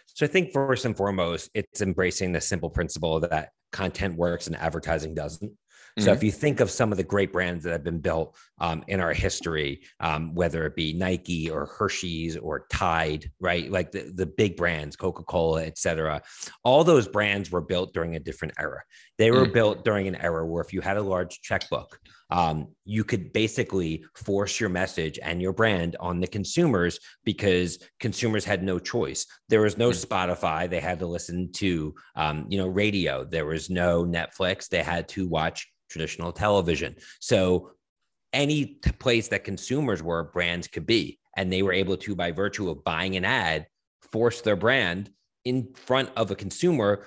So 0.07 0.27
i 0.27 0.29
think 0.29 0.53
first 0.53 0.85
and 0.85 0.97
foremost 0.97 1.51
it's 1.55 1.81
embracing 1.81 2.33
the 2.33 2.41
simple 2.41 2.71
principle 2.71 3.21
that 3.21 3.51
content 3.73 4.17
works 4.17 4.47
and 4.47 4.57
advertising 4.57 5.15
doesn't 5.15 5.53
so 5.99 6.07
mm-hmm. 6.07 6.17
if 6.17 6.23
you 6.23 6.33
think 6.33 6.61
of 6.61 6.71
some 6.71 6.93
of 6.93 6.99
the 6.99 7.05
great 7.05 7.33
brands 7.33 7.65
that 7.65 7.73
have 7.73 7.85
been 7.85 7.99
built 8.01 8.37
um, 8.59 8.85
in 8.89 9.01
our 9.01 9.13
history, 9.13 9.83
um, 10.01 10.35
whether 10.35 10.65
it 10.67 10.77
be 10.77 10.93
Nike 10.93 11.51
or 11.51 11.67
Hershey's 11.67 12.37
or 12.37 12.67
Tide, 12.71 13.31
right? 13.41 13.71
Like 13.71 13.93
the, 13.93 14.13
the 14.15 14.27
big 14.27 14.57
brands, 14.57 14.97
Coca-Cola, 14.97 15.65
et 15.65 15.79
cetera, 15.79 16.23
all 16.65 16.85
those 16.85 17.09
brands 17.09 17.51
were 17.51 17.61
built 17.61 17.93
during 17.93 18.17
a 18.17 18.21
different 18.21 18.55
era. 18.59 18.83
They 19.19 19.31
were 19.31 19.45
mm-hmm. 19.45 19.53
built 19.53 19.85
during 19.85 20.09
an 20.09 20.17
era 20.17 20.47
where 20.47 20.63
if 20.63 20.73
you 20.73 20.81
had 20.81 20.97
a 20.97 21.03
large 21.03 21.41
checkbook, 21.41 22.01
um, 22.31 22.69
you 22.85 23.05
could 23.05 23.33
basically 23.33 24.05
force 24.15 24.61
your 24.61 24.69
message 24.69 25.19
and 25.23 25.41
your 25.41 25.53
brand 25.53 25.97
on 25.99 26.21
the 26.21 26.27
consumers 26.27 27.01
because 27.25 27.79
consumers 28.01 28.45
had 28.45 28.63
no 28.63 28.79
choice. 28.79 29.27
There 29.49 29.63
was 29.63 29.79
no. 29.79 29.91
Spotify; 29.91 30.69
they 30.69 30.81
had 30.81 30.99
to 30.99 31.07
listen 31.07 31.51
to, 31.53 31.95
um, 32.15 32.47
you 32.49 32.59
know, 32.59 32.69
radio. 32.69 33.25
There 33.25 33.47
was 33.47 33.71
no 33.71 34.05
Netflix; 34.05 34.69
they 34.69 34.83
had 34.83 35.09
to 35.11 35.27
watch 35.27 35.67
traditional 35.89 36.33
television. 36.33 36.97
So 37.21 37.73
any 38.33 38.79
place 38.99 39.29
that 39.29 39.45
consumers 39.45 40.03
were, 40.03 40.25
brands 40.25 40.69
could 40.69 40.87
be. 40.87 41.19
And 41.37 41.53
they 41.53 41.63
were 41.63 41.73
able 41.73 41.97
to, 41.99 42.15
by 42.15 42.33
virtue 42.33 42.69
of 42.69 42.85
buying 42.85 43.17
an 43.17 43.25
ad, 43.25 43.67
force 44.13 44.41
their 44.41 44.57
brand 44.57 45.11
in 45.45 45.73
front 45.75 46.11
of 46.17 46.31
a 46.31 46.37
consumer 46.37 47.07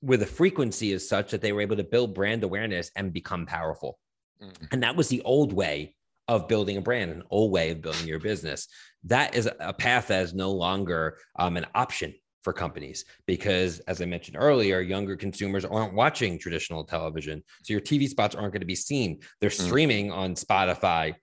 where 0.00 0.18
the 0.18 0.26
frequency 0.26 0.92
is 0.92 1.08
such 1.08 1.30
that 1.30 1.40
they 1.40 1.52
were 1.52 1.60
able 1.60 1.76
to 1.76 1.84
build 1.84 2.14
brand 2.14 2.44
awareness 2.44 2.90
and 2.96 3.12
become 3.12 3.46
powerful. 3.46 3.98
Mm-hmm. 4.42 4.64
And 4.72 4.82
that 4.82 4.96
was 4.96 5.08
the 5.08 5.22
old 5.22 5.52
way 5.52 5.94
of 6.28 6.48
building 6.48 6.76
a 6.76 6.80
brand, 6.80 7.10
an 7.10 7.22
old 7.30 7.52
way 7.52 7.70
of 7.70 7.82
building 7.82 8.06
your 8.06 8.20
business. 8.20 8.68
That 9.04 9.34
is 9.34 9.48
a 9.60 9.72
path 9.72 10.08
that 10.08 10.22
is 10.22 10.34
no 10.34 10.52
longer 10.52 11.18
um, 11.38 11.56
an 11.56 11.66
option 11.74 12.14
for 12.44 12.52
companies 12.52 13.06
because 13.26 13.80
as 13.80 14.02
i 14.02 14.04
mentioned 14.04 14.36
earlier 14.38 14.80
younger 14.80 15.16
consumers 15.16 15.64
aren't 15.64 15.94
watching 15.94 16.38
traditional 16.38 16.84
television 16.84 17.42
so 17.62 17.72
your 17.72 17.80
tv 17.80 18.06
spots 18.06 18.34
aren't 18.34 18.52
going 18.52 18.60
to 18.60 18.66
be 18.66 18.74
seen 18.74 19.18
they're 19.40 19.48
mm. 19.48 19.66
streaming 19.66 20.12
on 20.12 20.34
spotify 20.34 21.14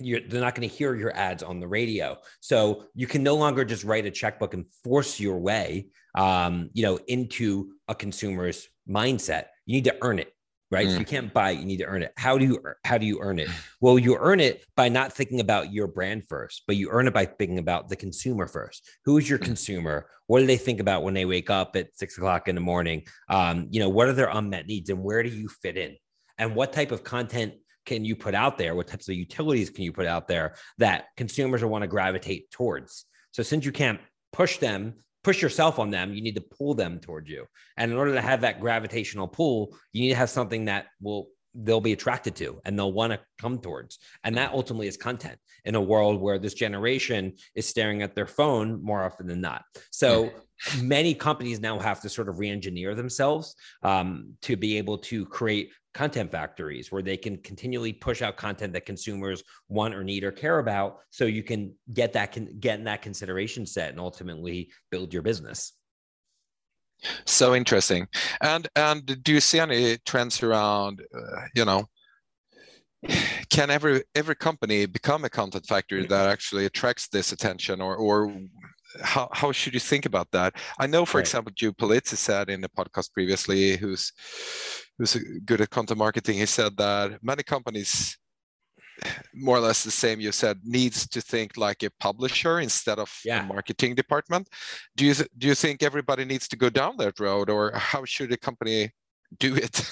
you're, 0.00 0.20
they're 0.20 0.40
not 0.40 0.54
going 0.54 0.66
to 0.66 0.74
hear 0.74 0.94
your 0.94 1.14
ads 1.14 1.42
on 1.42 1.60
the 1.60 1.68
radio 1.68 2.16
so 2.40 2.84
you 2.94 3.06
can 3.06 3.22
no 3.22 3.36
longer 3.36 3.62
just 3.62 3.84
write 3.84 4.06
a 4.06 4.10
checkbook 4.10 4.54
and 4.54 4.64
force 4.82 5.20
your 5.20 5.38
way 5.38 5.86
um, 6.14 6.70
you 6.72 6.82
know 6.82 6.98
into 7.08 7.72
a 7.86 7.94
consumer's 7.94 8.68
mindset 8.88 9.46
you 9.66 9.74
need 9.74 9.84
to 9.84 9.96
earn 10.00 10.18
it 10.18 10.32
right? 10.70 10.86
Mm. 10.86 10.92
So 10.92 10.98
you 10.98 11.04
can't 11.04 11.32
buy 11.32 11.52
it, 11.52 11.58
you 11.58 11.64
need 11.64 11.78
to 11.78 11.86
earn 11.86 12.02
it. 12.02 12.12
How 12.16 12.38
do 12.38 12.44
you 12.44 12.62
how 12.84 12.98
do 12.98 13.06
you 13.06 13.20
earn 13.20 13.38
it? 13.38 13.48
Well, 13.80 13.96
you 13.96 14.16
earn 14.18 14.40
it 14.40 14.64
by 14.74 14.88
not 14.88 15.12
thinking 15.12 15.38
about 15.38 15.72
your 15.72 15.86
brand 15.86 16.26
first, 16.28 16.64
but 16.66 16.74
you 16.74 16.88
earn 16.90 17.06
it 17.06 17.14
by 17.14 17.26
thinking 17.26 17.58
about 17.58 17.88
the 17.88 17.94
consumer 17.94 18.48
first. 18.48 18.84
Who 19.04 19.16
is 19.16 19.30
your 19.30 19.38
mm. 19.38 19.44
consumer? 19.44 20.08
What 20.26 20.40
do 20.40 20.46
they 20.46 20.56
think 20.56 20.80
about 20.80 21.04
when 21.04 21.14
they 21.14 21.24
wake 21.24 21.48
up 21.48 21.76
at 21.76 21.96
six 21.96 22.18
o'clock 22.18 22.48
in 22.48 22.56
the 22.56 22.60
morning? 22.60 23.04
Um, 23.28 23.68
you 23.70 23.78
know, 23.78 23.88
what 23.88 24.08
are 24.08 24.12
their 24.12 24.30
unmet 24.30 24.66
needs 24.66 24.90
and 24.90 25.04
where 25.04 25.22
do 25.22 25.28
you 25.28 25.48
fit 25.48 25.76
in? 25.76 25.96
And 26.38 26.56
what 26.56 26.72
type 26.72 26.90
of 26.90 27.04
content 27.04 27.54
can 27.86 28.04
you 28.04 28.16
put 28.16 28.34
out 28.34 28.58
there? 28.58 28.74
What 28.74 28.88
types 28.88 29.08
of 29.08 29.14
utilities 29.14 29.70
can 29.70 29.84
you 29.84 29.92
put 29.92 30.06
out 30.06 30.26
there 30.26 30.56
that 30.78 31.06
consumers 31.16 31.62
will 31.62 31.70
want 31.70 31.82
to 31.82 31.88
gravitate 31.88 32.50
towards? 32.50 33.04
So 33.30 33.44
since 33.44 33.64
you 33.64 33.72
can't 33.72 34.00
push 34.32 34.58
them 34.58 34.94
push 35.24 35.42
yourself 35.42 35.78
on 35.78 35.90
them, 35.90 36.14
you 36.14 36.22
need 36.22 36.36
to 36.36 36.40
pull 36.40 36.74
them 36.74 36.98
towards 37.00 37.28
you. 37.28 37.46
And 37.76 37.90
in 37.90 37.98
order 37.98 38.14
to 38.14 38.20
have 38.20 38.40
that 38.42 38.60
gravitational 38.60 39.28
pull, 39.28 39.76
you 39.92 40.02
need 40.02 40.10
to 40.10 40.16
have 40.16 40.30
something 40.30 40.66
that 40.66 40.86
will 41.00 41.28
they'll 41.54 41.80
be 41.80 41.92
attracted 41.92 42.36
to 42.36 42.60
and 42.64 42.78
they'll 42.78 42.92
want 42.92 43.12
to 43.12 43.20
come 43.40 43.58
towards. 43.58 43.98
And 44.22 44.36
that 44.36 44.52
ultimately 44.52 44.86
is 44.86 44.96
content 44.96 45.38
in 45.64 45.74
a 45.74 45.80
world 45.80 46.20
where 46.20 46.38
this 46.38 46.54
generation 46.54 47.34
is 47.54 47.66
staring 47.66 48.02
at 48.02 48.14
their 48.14 48.26
phone 48.26 48.82
more 48.82 49.02
often 49.02 49.26
than 49.26 49.40
not. 49.40 49.62
So 49.90 50.30
many 50.82 51.14
companies 51.14 51.60
now 51.60 51.78
have 51.78 52.00
to 52.02 52.08
sort 52.08 52.28
of 52.28 52.38
re-engineer 52.38 52.94
themselves 52.94 53.54
um, 53.82 54.34
to 54.42 54.56
be 54.56 54.78
able 54.78 54.98
to 54.98 55.26
create 55.26 55.72
content 55.94 56.30
factories 56.30 56.92
where 56.92 57.02
they 57.02 57.16
can 57.16 57.38
continually 57.38 57.92
push 57.92 58.22
out 58.22 58.36
content 58.36 58.72
that 58.72 58.86
consumers 58.86 59.42
want 59.68 59.94
or 59.94 60.04
need 60.04 60.24
or 60.24 60.30
care 60.30 60.58
about 60.58 60.98
so 61.10 61.24
you 61.24 61.42
can 61.42 61.74
get 61.92 62.12
that 62.12 62.32
can 62.32 62.58
get 62.60 62.78
in 62.78 62.84
that 62.84 63.02
consideration 63.02 63.66
set 63.66 63.90
and 63.90 64.00
ultimately 64.00 64.70
build 64.90 65.12
your 65.12 65.22
business. 65.22 65.72
So 67.24 67.54
interesting. 67.54 68.08
And 68.40 68.68
and 68.76 69.22
do 69.22 69.32
you 69.32 69.40
see 69.40 69.60
any 69.60 69.98
trends 70.04 70.42
around 70.42 71.02
uh, 71.14 71.42
you 71.54 71.64
know 71.64 71.86
can 73.50 73.70
every 73.70 74.02
every 74.14 74.34
company 74.34 74.86
become 74.86 75.24
a 75.24 75.30
content 75.30 75.66
factory 75.66 76.06
that 76.06 76.28
actually 76.28 76.66
attracts 76.66 77.08
this 77.08 77.32
attention 77.32 77.80
or 77.80 77.96
or 77.96 78.32
how, 79.02 79.28
how 79.32 79.52
should 79.52 79.74
you 79.74 79.80
think 79.80 80.06
about 80.06 80.30
that? 80.32 80.54
I 80.78 80.86
know 80.86 81.04
for 81.04 81.18
right. 81.18 81.26
example 81.26 81.52
Joe 81.54 81.72
Pulizzi 81.72 82.16
said 82.16 82.50
in 82.50 82.60
the 82.60 82.68
podcast 82.68 83.12
previously 83.12 83.76
who's 83.76 84.12
who's 84.98 85.14
good 85.44 85.60
at 85.60 85.70
content 85.70 85.98
marketing 85.98 86.38
he 86.38 86.46
said 86.46 86.76
that 86.76 87.22
many 87.22 87.42
companies 87.42 88.18
more 89.32 89.56
or 89.56 89.60
less 89.60 89.84
the 89.84 89.90
same 89.90 90.20
you 90.20 90.32
said 90.32 90.58
needs 90.64 91.06
to 91.08 91.20
think 91.20 91.56
like 91.56 91.82
a 91.82 91.90
publisher 92.00 92.60
instead 92.60 92.98
of 92.98 93.10
yeah. 93.24 93.44
a 93.44 93.46
marketing 93.46 93.94
department 93.94 94.48
do 94.96 95.06
you 95.06 95.14
do 95.36 95.46
you 95.46 95.54
think 95.54 95.82
everybody 95.82 96.24
needs 96.24 96.48
to 96.48 96.56
go 96.56 96.68
down 96.68 96.96
that 96.96 97.18
road 97.20 97.48
or 97.48 97.72
how 97.74 98.04
should 98.04 98.32
a 98.32 98.36
company 98.36 98.90
do 99.38 99.54
it 99.54 99.88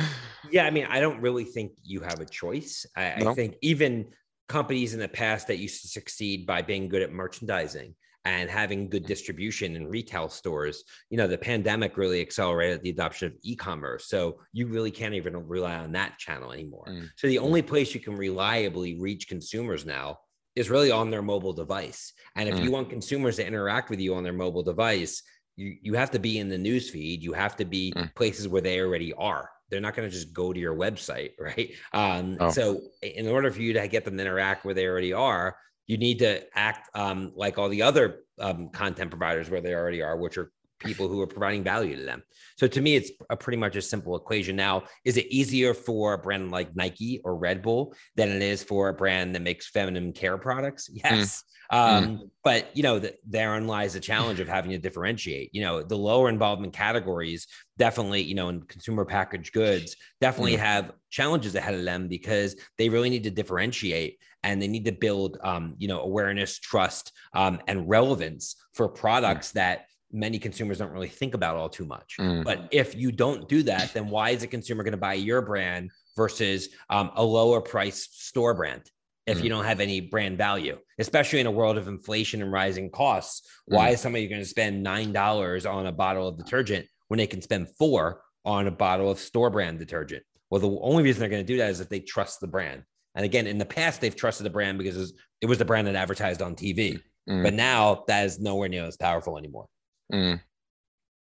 yeah 0.50 0.64
i 0.66 0.70
mean 0.70 0.86
i 0.90 1.00
don't 1.00 1.20
really 1.20 1.44
think 1.44 1.72
you 1.82 2.00
have 2.00 2.20
a 2.20 2.26
choice 2.26 2.84
I, 2.96 3.14
no? 3.20 3.30
I 3.30 3.34
think 3.34 3.56
even 3.62 4.06
companies 4.48 4.92
in 4.92 5.00
the 5.00 5.08
past 5.08 5.46
that 5.46 5.58
used 5.58 5.82
to 5.82 5.88
succeed 5.88 6.46
by 6.46 6.62
being 6.62 6.88
good 6.88 7.02
at 7.02 7.12
merchandising 7.12 7.94
and 8.24 8.48
having 8.48 8.88
good 8.88 9.06
distribution 9.06 9.74
in 9.74 9.88
retail 9.88 10.28
stores. 10.28 10.84
You 11.10 11.16
know, 11.16 11.26
the 11.26 11.38
pandemic 11.38 11.96
really 11.96 12.20
accelerated 12.20 12.82
the 12.82 12.90
adoption 12.90 13.28
of 13.28 13.34
e-commerce. 13.42 14.06
So 14.06 14.40
you 14.52 14.68
really 14.68 14.90
can't 14.90 15.14
even 15.14 15.48
rely 15.48 15.76
on 15.76 15.92
that 15.92 16.18
channel 16.18 16.52
anymore. 16.52 16.86
Mm. 16.88 17.08
So 17.16 17.26
the 17.26 17.38
only 17.38 17.62
place 17.62 17.94
you 17.94 18.00
can 18.00 18.16
reliably 18.16 18.98
reach 18.98 19.28
consumers 19.28 19.84
now 19.84 20.20
is 20.54 20.70
really 20.70 20.90
on 20.90 21.10
their 21.10 21.22
mobile 21.22 21.52
device. 21.52 22.12
And 22.36 22.48
if 22.48 22.56
mm. 22.56 22.64
you 22.64 22.70
want 22.70 22.90
consumers 22.90 23.36
to 23.36 23.46
interact 23.46 23.90
with 23.90 24.00
you 24.00 24.14
on 24.14 24.22
their 24.22 24.32
mobile 24.32 24.62
device, 24.62 25.22
you, 25.56 25.76
you 25.82 25.94
have 25.94 26.10
to 26.12 26.18
be 26.18 26.38
in 26.38 26.48
the 26.48 26.58
news 26.58 26.90
feed. 26.90 27.22
You 27.22 27.32
have 27.32 27.56
to 27.56 27.64
be 27.64 27.92
mm. 27.96 28.14
places 28.14 28.48
where 28.48 28.62
they 28.62 28.80
already 28.80 29.12
are. 29.14 29.50
They're 29.70 29.80
not 29.80 29.96
going 29.96 30.08
to 30.08 30.14
just 30.14 30.34
go 30.34 30.52
to 30.52 30.60
your 30.60 30.76
website, 30.76 31.32
right? 31.40 31.72
Um, 31.92 32.36
oh. 32.38 32.50
So, 32.50 32.80
in 33.02 33.26
order 33.26 33.50
for 33.50 33.62
you 33.62 33.72
to 33.72 33.88
get 33.88 34.04
them 34.04 34.16
to 34.16 34.22
interact 34.22 34.64
where 34.64 34.74
they 34.74 34.86
already 34.86 35.12
are, 35.12 35.56
you 35.86 35.96
need 35.98 36.18
to 36.20 36.42
act 36.56 36.88
um, 36.94 37.32
like 37.34 37.58
all 37.58 37.68
the 37.68 37.82
other 37.82 38.20
um, 38.40 38.68
content 38.70 39.10
providers 39.10 39.50
where 39.50 39.60
they 39.60 39.74
already 39.74 40.02
are, 40.02 40.16
which 40.16 40.38
are 40.38 40.50
people 40.82 41.08
who 41.08 41.20
are 41.20 41.26
providing 41.26 41.62
value 41.62 41.96
to 41.96 42.02
them. 42.02 42.22
So 42.56 42.66
to 42.66 42.80
me, 42.80 42.96
it's 42.96 43.10
a 43.30 43.36
pretty 43.36 43.56
much 43.56 43.76
a 43.76 43.82
simple 43.82 44.16
equation. 44.16 44.56
Now, 44.56 44.84
is 45.04 45.16
it 45.16 45.26
easier 45.26 45.74
for 45.74 46.14
a 46.14 46.18
brand 46.18 46.50
like 46.50 46.74
Nike 46.74 47.20
or 47.24 47.36
Red 47.36 47.62
Bull 47.62 47.94
than 48.16 48.30
it 48.30 48.42
is 48.42 48.62
for 48.62 48.88
a 48.88 48.94
brand 48.94 49.34
that 49.34 49.42
makes 49.42 49.68
feminine 49.68 50.12
care 50.12 50.38
products? 50.38 50.88
Mm. 50.88 51.00
Yes. 51.04 51.44
Mm. 51.72 51.76
Um, 51.78 52.04
mm. 52.04 52.30
But 52.44 52.76
you 52.76 52.82
know, 52.82 52.98
the, 52.98 53.14
therein 53.26 53.66
lies 53.66 53.94
the 53.94 54.00
challenge 54.00 54.40
of 54.40 54.48
having 54.48 54.72
to 54.72 54.78
differentiate. 54.78 55.50
You 55.52 55.62
know, 55.62 55.82
the 55.82 55.96
lower 55.96 56.28
involvement 56.28 56.72
categories 56.74 57.46
definitely, 57.78 58.22
you 58.22 58.34
know, 58.34 58.48
in 58.48 58.62
consumer 58.62 59.04
packaged 59.04 59.52
goods, 59.52 59.96
definitely 60.20 60.56
mm. 60.56 60.60
have 60.60 60.92
challenges 61.10 61.54
ahead 61.54 61.74
of 61.74 61.84
them 61.84 62.08
because 62.08 62.56
they 62.76 62.88
really 62.88 63.10
need 63.10 63.24
to 63.24 63.30
differentiate 63.30 64.18
and 64.42 64.60
they 64.60 64.68
need 64.68 64.84
to 64.86 64.92
build, 64.92 65.38
um, 65.42 65.74
you 65.78 65.88
know, 65.88 66.00
awareness, 66.00 66.58
trust, 66.58 67.12
um, 67.34 67.60
and 67.68 67.88
relevance 67.88 68.56
for 68.74 68.88
products 68.88 69.50
mm. 69.50 69.54
that 69.54 69.86
many 70.12 70.38
consumers 70.38 70.78
don't 70.78 70.90
really 70.90 71.08
think 71.08 71.34
about 71.34 71.56
all 71.56 71.68
too 71.68 71.86
much. 71.86 72.16
Mm. 72.20 72.44
But 72.44 72.68
if 72.70 72.94
you 72.94 73.12
don't 73.12 73.48
do 73.48 73.62
that, 73.64 73.92
then 73.94 74.08
why 74.08 74.30
is 74.30 74.42
a 74.42 74.46
consumer 74.46 74.82
going 74.84 74.92
to 74.92 74.98
buy 74.98 75.14
your 75.14 75.42
brand 75.42 75.90
versus 76.16 76.68
um, 76.90 77.10
a 77.16 77.24
lower 77.24 77.60
price 77.60 78.08
store 78.12 78.54
brand? 78.54 78.82
If 79.26 79.38
mm. 79.38 79.44
you 79.44 79.48
don't 79.50 79.64
have 79.64 79.80
any 79.80 80.00
brand 80.00 80.36
value, 80.36 80.78
especially 80.98 81.40
in 81.40 81.46
a 81.46 81.50
world 81.50 81.78
of 81.78 81.88
inflation 81.88 82.42
and 82.42 82.52
rising 82.52 82.90
costs, 82.90 83.48
why 83.66 83.90
mm. 83.90 83.94
is 83.94 84.00
somebody 84.00 84.26
going 84.28 84.42
to 84.42 84.48
spend 84.48 84.82
nine 84.82 85.12
dollars 85.12 85.64
on 85.64 85.86
a 85.86 85.92
bottle 85.92 86.28
of 86.28 86.36
detergent 86.36 86.86
when 87.08 87.18
they 87.18 87.26
can 87.26 87.40
spend 87.40 87.68
four 87.78 88.22
on 88.44 88.66
a 88.66 88.72
bottle 88.72 89.10
of 89.10 89.18
store 89.18 89.50
brand 89.50 89.78
detergent? 89.78 90.24
Well, 90.50 90.60
the 90.60 90.78
only 90.82 91.04
reason 91.04 91.20
they're 91.20 91.30
going 91.30 91.46
to 91.46 91.52
do 91.52 91.58
that 91.58 91.70
is 91.70 91.80
if 91.80 91.88
they 91.88 92.00
trust 92.00 92.40
the 92.40 92.48
brand. 92.48 92.82
And 93.14 93.24
again, 93.24 93.46
in 93.46 93.58
the 93.58 93.64
past, 93.64 94.00
they've 94.00 94.14
trusted 94.14 94.46
the 94.46 94.50
brand 94.50 94.78
because 94.78 95.12
it 95.40 95.46
was 95.46 95.58
the 95.58 95.64
brand 95.64 95.86
that 95.86 95.94
advertised 95.94 96.40
on 96.40 96.54
TV. 96.54 97.00
Mm. 97.28 97.42
But 97.42 97.54
now 97.54 98.04
that 98.08 98.24
is 98.24 98.40
nowhere 98.40 98.68
near 98.68 98.84
as 98.84 98.96
powerful 98.96 99.36
anymore. 99.36 99.66
Mm. 100.12 100.40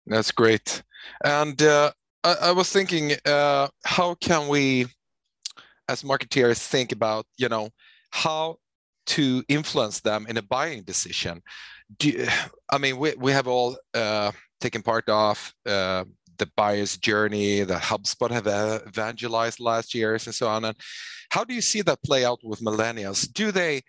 That's 0.06 0.30
great. 0.30 0.82
And 1.24 1.60
uh, 1.62 1.92
I, 2.24 2.36
I, 2.42 2.52
was 2.52 2.70
thinking, 2.70 3.12
uh, 3.24 3.68
how 3.84 4.14
can 4.14 4.48
we, 4.48 4.86
as 5.88 6.02
marketeers, 6.02 6.58
think 6.58 6.92
about, 6.92 7.26
you 7.36 7.48
know, 7.48 7.70
how 8.10 8.56
to 9.06 9.44
influence 9.48 10.00
them 10.00 10.26
in 10.28 10.36
a 10.36 10.42
buying 10.42 10.82
decision? 10.82 11.42
Do, 11.98 12.26
I 12.70 12.78
mean, 12.78 12.98
we, 12.98 13.14
we 13.16 13.32
have 13.32 13.46
all 13.46 13.76
uh, 13.94 14.32
taken 14.60 14.82
part 14.82 15.08
of 15.08 15.52
uh, 15.66 16.04
the 16.38 16.50
buyer's 16.56 16.96
journey 16.96 17.62
that 17.62 17.82
HubSpot 17.82 18.30
have 18.30 18.46
evangelized 18.86 19.60
last 19.60 19.94
years 19.94 20.26
and 20.26 20.34
so 20.34 20.48
on. 20.48 20.64
And 20.64 20.76
how 21.30 21.44
do 21.44 21.54
you 21.54 21.60
see 21.60 21.82
that 21.82 22.02
play 22.02 22.24
out 22.24 22.40
with 22.42 22.60
millennials? 22.60 23.30
Do 23.32 23.52
they 23.52 23.82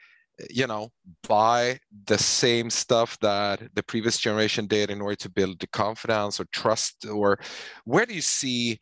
you 0.49 0.67
know 0.67 0.89
buy 1.27 1.79
the 2.05 2.17
same 2.17 2.69
stuff 2.69 3.17
that 3.19 3.61
the 3.73 3.83
previous 3.83 4.19
generation 4.19 4.67
did 4.67 4.89
in 4.89 5.01
order 5.01 5.15
to 5.15 5.29
build 5.29 5.59
the 5.59 5.67
confidence 5.67 6.39
or 6.39 6.45
trust 6.51 7.05
or 7.05 7.39
where 7.85 8.05
do 8.05 8.13
you 8.13 8.21
see 8.21 8.79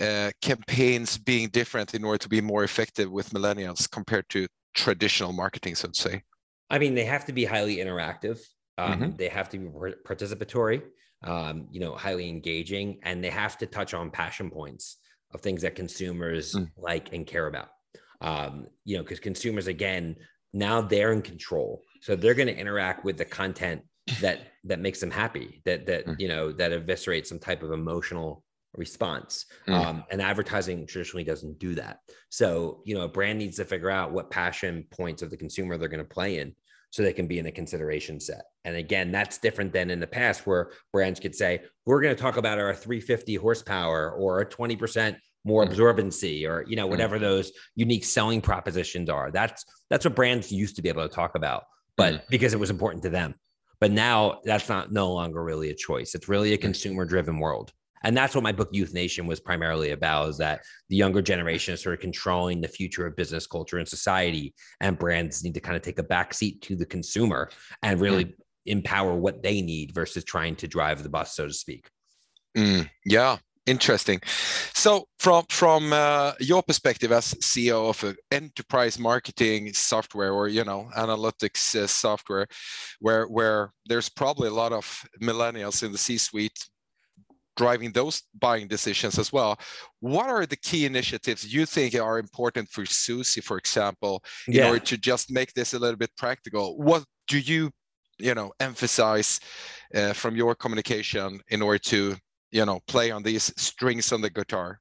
uh, 0.00 0.30
campaigns 0.42 1.18
being 1.18 1.48
different 1.48 1.94
in 1.94 2.04
order 2.04 2.18
to 2.18 2.28
be 2.28 2.40
more 2.40 2.62
effective 2.62 3.10
with 3.10 3.30
millennials 3.30 3.90
compared 3.90 4.28
to 4.28 4.46
traditional 4.74 5.32
marketing 5.32 5.74
so 5.74 5.88
to 5.88 6.00
say 6.00 6.22
i 6.70 6.78
mean 6.78 6.94
they 6.94 7.04
have 7.04 7.24
to 7.24 7.32
be 7.32 7.44
highly 7.44 7.76
interactive 7.78 8.38
um, 8.76 8.92
mm-hmm. 8.92 9.16
they 9.16 9.28
have 9.28 9.48
to 9.48 9.58
be 9.58 9.66
participatory 10.06 10.82
um, 11.24 11.66
you 11.70 11.80
know 11.80 11.94
highly 11.94 12.28
engaging 12.28 12.98
and 13.02 13.22
they 13.22 13.30
have 13.30 13.58
to 13.58 13.66
touch 13.66 13.94
on 13.94 14.10
passion 14.10 14.50
points 14.50 14.98
of 15.34 15.40
things 15.40 15.62
that 15.62 15.74
consumers 15.74 16.54
mm. 16.54 16.68
like 16.76 17.12
and 17.12 17.26
care 17.26 17.46
about 17.46 17.68
um, 18.20 18.66
you 18.84 18.96
know 18.96 19.02
because 19.02 19.20
consumers 19.20 19.66
again 19.66 20.16
now 20.52 20.80
they're 20.80 21.12
in 21.12 21.22
control 21.22 21.82
so 22.00 22.14
they're 22.14 22.34
going 22.34 22.48
to 22.48 22.56
interact 22.56 23.04
with 23.04 23.16
the 23.16 23.24
content 23.24 23.82
that 24.20 24.40
that 24.64 24.80
makes 24.80 25.00
them 25.00 25.10
happy 25.10 25.60
that 25.64 25.86
that 25.86 26.06
mm. 26.06 26.16
you 26.18 26.28
know 26.28 26.52
that 26.52 26.72
eviscerates 26.72 27.26
some 27.26 27.38
type 27.38 27.62
of 27.62 27.72
emotional 27.72 28.44
response 28.76 29.46
mm. 29.66 29.74
um, 29.74 30.04
and 30.10 30.22
advertising 30.22 30.86
traditionally 30.86 31.24
doesn't 31.24 31.58
do 31.58 31.74
that 31.74 31.98
so 32.28 32.80
you 32.84 32.94
know 32.94 33.02
a 33.02 33.08
brand 33.08 33.38
needs 33.38 33.56
to 33.56 33.64
figure 33.64 33.90
out 33.90 34.12
what 34.12 34.30
passion 34.30 34.84
points 34.90 35.20
of 35.22 35.30
the 35.30 35.36
consumer 35.36 35.76
they're 35.76 35.88
going 35.88 35.98
to 35.98 36.04
play 36.04 36.38
in 36.38 36.54
so 36.90 37.02
they 37.02 37.12
can 37.12 37.26
be 37.26 37.38
in 37.38 37.44
the 37.44 37.52
consideration 37.52 38.18
set 38.18 38.42
and 38.64 38.76
again 38.76 39.12
that's 39.12 39.38
different 39.38 39.72
than 39.72 39.90
in 39.90 40.00
the 40.00 40.06
past 40.06 40.46
where 40.46 40.70
brands 40.92 41.20
could 41.20 41.34
say 41.34 41.60
we're 41.86 42.00
going 42.00 42.14
to 42.14 42.20
talk 42.20 42.36
about 42.36 42.58
our 42.58 42.74
350 42.74 43.34
horsepower 43.36 44.12
or 44.12 44.40
a 44.40 44.46
20% 44.46 45.16
more 45.44 45.64
mm. 45.64 45.72
absorbency 45.72 46.48
or 46.48 46.64
you 46.68 46.76
know 46.76 46.86
mm. 46.86 46.90
whatever 46.90 47.18
those 47.18 47.52
unique 47.74 48.04
selling 48.04 48.40
propositions 48.40 49.08
are 49.08 49.30
that's 49.30 49.64
that's 49.90 50.04
what 50.04 50.14
brands 50.14 50.52
used 50.52 50.76
to 50.76 50.82
be 50.82 50.88
able 50.88 51.06
to 51.06 51.14
talk 51.14 51.34
about 51.34 51.64
but 51.96 52.14
mm. 52.14 52.22
because 52.28 52.54
it 52.54 52.60
was 52.60 52.70
important 52.70 53.02
to 53.02 53.10
them 53.10 53.34
but 53.80 53.90
now 53.90 54.40
that's 54.44 54.68
not 54.68 54.92
no 54.92 55.12
longer 55.12 55.42
really 55.42 55.70
a 55.70 55.74
choice 55.74 56.14
it's 56.14 56.28
really 56.28 56.52
a 56.52 56.58
consumer 56.58 57.04
driven 57.04 57.38
world 57.38 57.72
and 58.04 58.16
that's 58.16 58.34
what 58.34 58.44
my 58.44 58.52
book 58.52 58.68
youth 58.72 58.94
nation 58.94 59.26
was 59.26 59.40
primarily 59.40 59.90
about 59.90 60.28
is 60.28 60.38
that 60.38 60.60
the 60.88 60.96
younger 60.96 61.22
generation 61.22 61.74
is 61.74 61.82
sort 61.82 61.94
of 61.94 62.00
controlling 62.00 62.60
the 62.60 62.68
future 62.68 63.06
of 63.06 63.16
business 63.16 63.46
culture 63.46 63.78
and 63.78 63.88
society 63.88 64.54
and 64.80 64.98
brands 64.98 65.42
need 65.44 65.54
to 65.54 65.60
kind 65.60 65.76
of 65.76 65.82
take 65.82 65.98
a 65.98 66.04
backseat 66.04 66.60
to 66.60 66.76
the 66.76 66.86
consumer 66.86 67.50
and 67.82 68.00
really 68.00 68.24
mm. 68.24 68.34
empower 68.66 69.14
what 69.14 69.42
they 69.42 69.60
need 69.60 69.94
versus 69.94 70.24
trying 70.24 70.54
to 70.56 70.68
drive 70.68 71.02
the 71.02 71.08
bus 71.08 71.34
so 71.34 71.46
to 71.46 71.52
speak 71.52 71.88
mm, 72.56 72.88
yeah 73.04 73.36
Interesting. 73.68 74.18
So, 74.72 75.08
from 75.18 75.44
from 75.50 75.92
uh, 75.92 76.32
your 76.40 76.62
perspective 76.62 77.12
as 77.12 77.34
CEO 77.34 77.90
of 77.90 78.02
an 78.02 78.16
enterprise 78.30 78.98
marketing 78.98 79.74
software 79.74 80.32
or 80.32 80.48
you 80.48 80.64
know 80.64 80.88
analytics 80.96 81.74
uh, 81.74 81.86
software, 81.86 82.46
where 83.00 83.26
where 83.26 83.74
there's 83.84 84.08
probably 84.08 84.48
a 84.48 84.54
lot 84.54 84.72
of 84.72 84.86
millennials 85.20 85.82
in 85.82 85.92
the 85.92 85.98
C-suite 85.98 86.58
driving 87.58 87.92
those 87.92 88.22
buying 88.38 88.68
decisions 88.68 89.18
as 89.18 89.32
well. 89.32 89.58
What 90.00 90.30
are 90.30 90.46
the 90.46 90.56
key 90.56 90.86
initiatives 90.86 91.52
you 91.52 91.66
think 91.66 91.94
are 91.94 92.18
important 92.18 92.70
for 92.70 92.86
Suzy, 92.86 93.40
for 93.42 93.58
example, 93.58 94.22
in 94.46 94.54
yeah. 94.54 94.68
order 94.68 94.84
to 94.90 94.96
just 94.96 95.30
make 95.30 95.52
this 95.52 95.74
a 95.74 95.78
little 95.78 95.98
bit 95.98 96.12
practical? 96.16 96.78
What 96.78 97.04
do 97.26 97.38
you 97.38 97.70
you 98.18 98.34
know 98.34 98.52
emphasize 98.60 99.40
uh, 99.94 100.12
from 100.12 100.36
your 100.36 100.54
communication 100.54 101.40
in 101.48 101.62
order 101.62 101.78
to 101.78 102.16
you 102.50 102.64
know 102.64 102.80
play 102.86 103.10
on 103.10 103.22
these 103.22 103.52
strings 103.56 104.12
on 104.12 104.20
the 104.20 104.30
guitar 104.30 104.80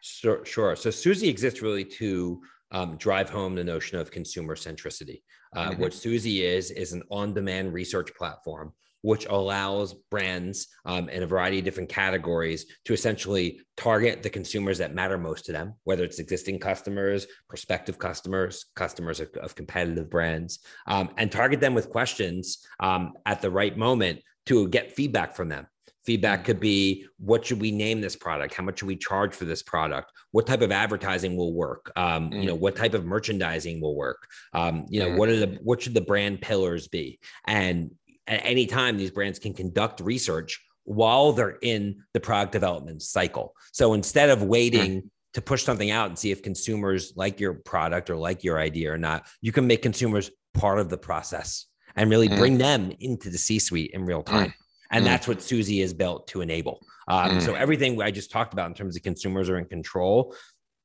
sure 0.00 0.44
sure 0.44 0.74
so 0.76 0.90
Suzy 0.90 1.28
exists 1.28 1.60
really 1.62 1.84
to 1.84 2.40
um, 2.72 2.96
drive 2.96 3.28
home 3.28 3.54
the 3.54 3.64
notion 3.64 3.98
of 3.98 4.10
consumer 4.10 4.56
centricity 4.56 5.22
uh, 5.56 5.70
mm-hmm. 5.70 5.82
what 5.82 5.92
Suzy 5.92 6.44
is 6.44 6.70
is 6.70 6.92
an 6.92 7.02
on-demand 7.10 7.72
research 7.74 8.14
platform 8.14 8.72
which 9.02 9.26
allows 9.26 9.94
brands 10.10 10.68
um, 10.84 11.08
in 11.08 11.22
a 11.22 11.26
variety 11.26 11.58
of 11.58 11.64
different 11.64 11.88
categories 11.88 12.66
to 12.84 12.92
essentially 12.92 13.60
target 13.76 14.22
the 14.22 14.30
consumers 14.30 14.78
that 14.78 14.94
matter 14.94 15.18
most 15.18 15.44
to 15.46 15.52
them, 15.52 15.74
whether 15.84 16.04
it's 16.04 16.18
existing 16.18 16.58
customers, 16.58 17.26
prospective 17.48 17.98
customers, 17.98 18.66
customers 18.76 19.20
of, 19.20 19.28
of 19.40 19.54
competitive 19.54 20.10
brands, 20.10 20.60
um, 20.86 21.10
and 21.16 21.32
target 21.32 21.60
them 21.60 21.74
with 21.74 21.90
questions 21.90 22.66
um, 22.80 23.12
at 23.26 23.40
the 23.40 23.50
right 23.50 23.76
moment 23.76 24.20
to 24.46 24.68
get 24.68 24.92
feedback 24.92 25.34
from 25.34 25.48
them 25.48 25.66
Feedback 26.06 26.44
could 26.44 26.60
be 26.60 27.06
what 27.18 27.44
should 27.44 27.60
we 27.60 27.70
name 27.70 28.00
this 28.00 28.16
product? 28.16 28.54
How 28.54 28.62
much 28.62 28.78
should 28.78 28.88
we 28.88 28.96
charge 28.96 29.34
for 29.34 29.44
this 29.44 29.62
product? 29.62 30.10
What 30.30 30.46
type 30.46 30.62
of 30.62 30.72
advertising 30.72 31.36
will 31.36 31.52
work? 31.52 31.92
Um, 31.94 32.30
mm. 32.30 32.40
You 32.40 32.46
know, 32.46 32.54
what 32.54 32.74
type 32.74 32.94
of 32.94 33.04
merchandising 33.04 33.82
will 33.82 33.94
work? 33.94 34.26
Um, 34.54 34.86
you 34.88 34.98
know, 35.00 35.10
mm. 35.10 35.18
what 35.18 35.28
are 35.28 35.36
the 35.36 35.58
what 35.62 35.82
should 35.82 35.92
the 35.92 36.00
brand 36.00 36.40
pillars 36.40 36.88
be? 36.88 37.20
And 37.46 37.90
at 38.30 38.40
any 38.44 38.64
time, 38.64 38.96
these 38.96 39.10
brands 39.10 39.38
can 39.38 39.52
conduct 39.52 40.00
research 40.00 40.60
while 40.84 41.32
they're 41.32 41.58
in 41.62 42.02
the 42.14 42.20
product 42.20 42.52
development 42.52 43.02
cycle. 43.02 43.54
So 43.72 43.92
instead 43.92 44.30
of 44.30 44.42
waiting 44.42 45.02
mm. 45.02 45.08
to 45.34 45.42
push 45.42 45.64
something 45.64 45.90
out 45.90 46.08
and 46.08 46.18
see 46.18 46.30
if 46.30 46.42
consumers 46.42 47.12
like 47.16 47.40
your 47.40 47.54
product 47.54 48.08
or 48.08 48.16
like 48.16 48.42
your 48.44 48.58
idea 48.58 48.92
or 48.92 48.98
not, 48.98 49.26
you 49.42 49.52
can 49.52 49.66
make 49.66 49.82
consumers 49.82 50.30
part 50.54 50.78
of 50.78 50.88
the 50.88 50.96
process 50.96 51.66
and 51.96 52.08
really 52.08 52.28
mm. 52.28 52.38
bring 52.38 52.56
them 52.56 52.92
into 53.00 53.30
the 53.30 53.38
C 53.38 53.58
suite 53.58 53.90
in 53.92 54.04
real 54.04 54.22
time. 54.22 54.54
And 54.92 55.06
that's 55.06 55.28
what 55.28 55.40
Suzy 55.40 55.82
is 55.82 55.92
built 55.92 56.26
to 56.28 56.40
enable. 56.40 56.80
Um. 57.06 57.40
So 57.40 57.54
everything 57.54 58.00
I 58.02 58.10
just 58.10 58.30
talked 58.30 58.52
about 58.52 58.68
in 58.68 58.74
terms 58.74 58.96
of 58.96 59.02
consumers 59.02 59.48
are 59.48 59.58
in 59.58 59.66
control. 59.66 60.34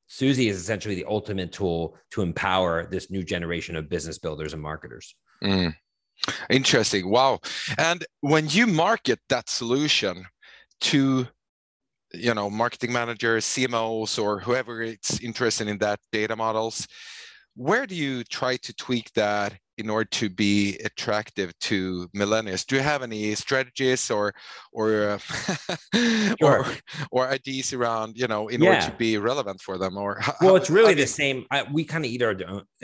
Suzy 0.08 0.48
is 0.48 0.60
essentially 0.60 0.94
the 0.94 1.06
ultimate 1.06 1.50
tool 1.50 1.96
to 2.12 2.22
empower 2.22 2.86
this 2.86 3.10
new 3.10 3.24
generation 3.24 3.74
of 3.74 3.88
business 3.88 4.18
builders 4.18 4.52
and 4.52 4.62
marketers. 4.62 5.16
Mm. 5.42 5.74
Interesting. 6.50 7.08
Wow. 7.08 7.40
And 7.78 8.04
when 8.20 8.48
you 8.48 8.66
market 8.66 9.20
that 9.28 9.48
solution 9.48 10.24
to 10.82 11.26
you 12.12 12.34
know 12.34 12.48
marketing 12.48 12.92
managers 12.92 13.44
cmos 13.44 14.22
or 14.22 14.38
whoever 14.40 14.80
is 14.82 15.20
interested 15.22 15.66
in 15.66 15.76
that 15.78 15.98
data 16.12 16.36
models 16.36 16.86
where 17.54 17.86
do 17.86 17.94
you 17.94 18.22
try 18.24 18.56
to 18.56 18.72
tweak 18.74 19.12
that 19.14 19.58
in 19.78 19.90
order 19.90 20.08
to 20.10 20.28
be 20.28 20.76
attractive 20.84 21.56
to 21.58 22.08
millennials 22.16 22.66
do 22.66 22.76
you 22.76 22.82
have 22.82 23.02
any 23.02 23.34
strategies 23.34 24.10
or 24.10 24.34
or 24.72 25.10
uh, 25.10 25.18
sure. 25.94 26.36
or, 26.40 26.66
or 27.10 27.28
ideas 27.28 27.72
around 27.72 28.16
you 28.16 28.26
know 28.26 28.48
in 28.48 28.62
yeah. 28.62 28.68
order 28.70 28.86
to 28.86 28.96
be 28.96 29.18
relevant 29.18 29.60
for 29.60 29.78
them 29.78 29.96
or 29.96 30.20
well 30.40 30.56
it's 30.56 30.70
really 30.70 30.94
the 30.94 31.06
same 31.06 31.44
I, 31.50 31.64
we 31.72 31.84
kind 31.84 32.04
of 32.04 32.10
eat 32.10 32.22
our 32.22 32.36